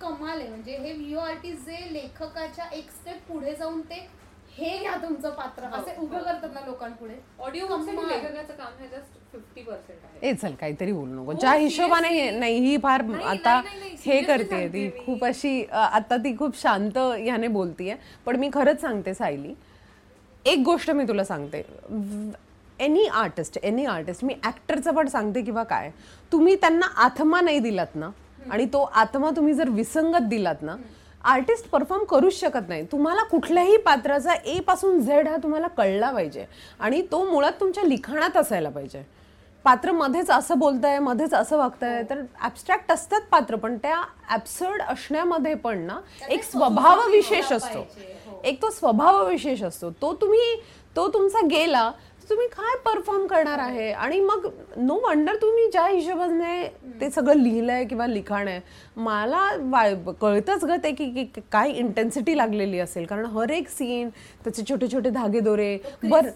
[0.00, 4.06] हे कमाल आहे म्हणजे हे व्हिओ आर्टिस्ट जे लेखकाच्या एक स्टेप पुढे जाऊन ते
[4.56, 5.94] हे घ्या तुमचं पात्र हो, असे.
[6.00, 7.66] उभं करतात ना लोकांपुढे ऑडिओ.
[7.68, 12.30] लेखकाचं काम हे जस्ट फिफ्टी पर्सेंट आहे ए चल काहीतरी बोलू नको हो, ज्या हिशोबाने.
[12.30, 13.60] नाही ही फार आता
[14.04, 14.88] हे करते ती.
[15.04, 17.94] खूप अशी आता ती खूप शांत ह्याने बोलतीये
[18.26, 19.54] पण मी खरंच सांगते सायली
[20.44, 21.62] एक गोष्ट मी तुला सांगते
[22.80, 25.90] एनी आर्टिस्ट एनी आर्टिस्ट मी ऍक्टरचं पण सांगते किंवा काय
[26.32, 28.10] तुम्ही त्यांना आत्मा नाही दिलात ना
[28.50, 30.76] आणि तो आत्मा तुम्ही जर विसंगत दिलात ना
[31.24, 32.82] आर्टिस्ट परफॉर्म करूच शकत नाही.
[32.92, 36.44] तुम्हाला कुठल्याही पात्राचा ए पासून झेड हा तुम्हाला कळला पाहिजे.
[36.80, 39.02] आणि तो मुळात तुमच्या लिखाणात असायला पाहिजे.
[39.64, 45.54] पात्र मध्येच असं बोलताय मध्येच असं वागताय तर ऍबस्ट्रॅक्ट असतात पात्र पण त्या ऍब्सर्ड असण्यामध्ये
[45.54, 47.86] पण ना एक स्वभाव विशेष असतो
[48.44, 49.90] एक तो स्वभाव विशेष असतो.
[49.90, 50.60] तो तुम्ही
[50.96, 51.90] तो तुमचा गेला
[52.30, 53.90] तुम्ही काय परफॉर्म करणार आहे?
[53.92, 56.66] आणि मग नो वंडर तुम्ही ज्या हिशोबाने
[57.00, 58.60] ते सगळं लिहिलंय किंवा लिखाण आहे
[58.96, 63.04] मला वा- कळतच ग ते की काय इंटेन्सिटी लागलेली असेल.
[63.04, 64.08] कारण हर एक सीन
[64.44, 66.26] त्याचे छोटे छोटे धागेदोरे बर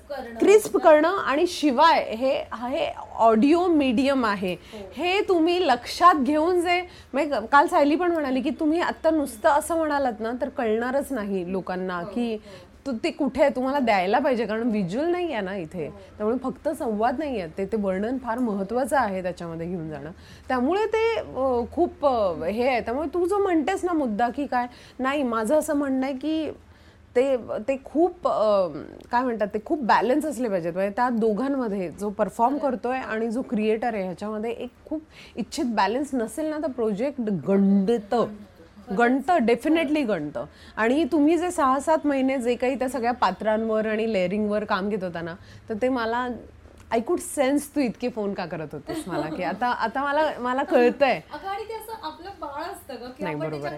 [0.40, 2.32] क्रिस्प करणं आणि शिवाय हे
[2.62, 4.56] हे ऑडिओ मीडियम आहे.
[4.96, 5.20] हे.
[5.28, 6.80] तुम्ही लक्षात घेऊन जे
[7.52, 12.02] काल सायली पण म्हणाली की तुम्ही आता नुसतं असं म्हणालात ना तर कळणारच नाही लोकांना
[12.02, 12.36] की
[12.86, 13.50] तर ते कुठे आहे?
[13.56, 15.88] तुम्हाला द्यायला पाहिजे कारण व्हिज्युअल नाही आहे ना इथे.
[16.18, 20.10] त्यामुळे फक्त संवाद नाही आहे ते ते वर्णन फार महत्त्वाचं आहे त्याच्यामध्ये घेऊन जाणं.
[20.48, 21.04] त्यामुळे ते
[21.74, 22.80] खूप हे आहे.
[22.80, 24.66] त्यामुळे तू जो म्हणतेस ना मुद्दा की काय
[24.98, 26.50] नाही माझं असं म्हणणं आहे की
[27.16, 27.36] ते
[27.68, 30.72] ते खूप काय म्हणतात ते खूप बॅलन्स असले पाहिजेत.
[30.72, 35.02] म्हणजे त्या दोघांमध्ये जो परफॉर्म करतोय आणि जो क्रिएटर आहे ह्याच्यामध्ये एक खूप
[35.36, 38.26] इच्छित बॅलन्स नसेल ना तर प्रोजेक्ट गंडतं.
[38.90, 40.44] गणतं डेफिनेटली गणतं
[40.76, 45.04] आणि तुम्ही जे सहा सात महिने जे काही त्या सगळ्या पात्रांवर आणि लेअरिंगवर काम घेत
[45.04, 45.34] होता ना
[45.68, 46.28] तर ते मला
[46.92, 50.62] आय कुड सेन्स तू इतके फोन का करत होतेस मला की आता आता मला मला
[50.62, 51.20] कळतंय.
[53.20, 53.68] नाही, बरोबर.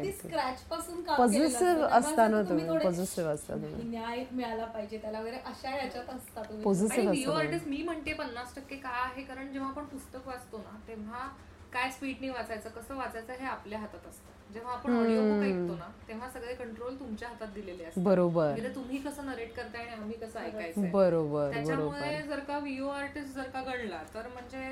[1.19, 3.89] पॉझिटिव्ह असताना असं तुम्ही पॉझिटिव्ह असता तुम्ही.
[3.91, 6.65] न्याय मिळाला पाहिजे त्याला वगैरे अशा याच्यात असता तुम्ही.
[6.93, 10.79] आणि पॉझिटिव्ह असतं मी म्हणते पन्नास टक्के काय आहे कारण जेव्हा आपण पुस्तक वाचतो ना
[10.89, 11.29] तेव्हा
[11.73, 14.34] काय स्पीडने वाचायचं कसं वाचायचं हे आपल्या हातात असतं.
[14.51, 18.03] जेव्हा आपण ऑडिओ बुक ऐकतो ना तेव्हा सगळे कंट्रोल तुमच्या हातात दिलेले असतात.
[18.05, 18.51] बरोबर.
[18.51, 23.35] म्हणजे तुम्ही कसं नरेट करताय आणि आम्ही कसं ऐकायचं बरोबर त्याच्यामुळे जर का व्हिओ आर्टिस्ट
[23.35, 24.69] जर का गणला तर म्हणजे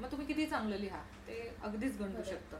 [0.00, 0.98] मग तुम्ही किती चांगलं लिहा?
[1.28, 2.56] ते अगदीच गणू शकतं.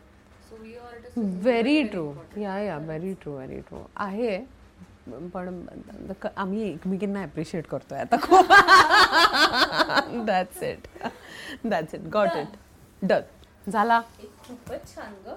[0.48, 4.38] So VO artist very true yeah yeah very true very true आहे
[5.32, 5.64] पण
[6.36, 8.52] आम्ही एकमेकींना अप्रिशिएट करतोय आता खूप.
[10.26, 10.86] That's it
[11.66, 12.56] that's it got it
[13.02, 14.00] done झाला?
[14.40, 15.34] खूपच छान ग.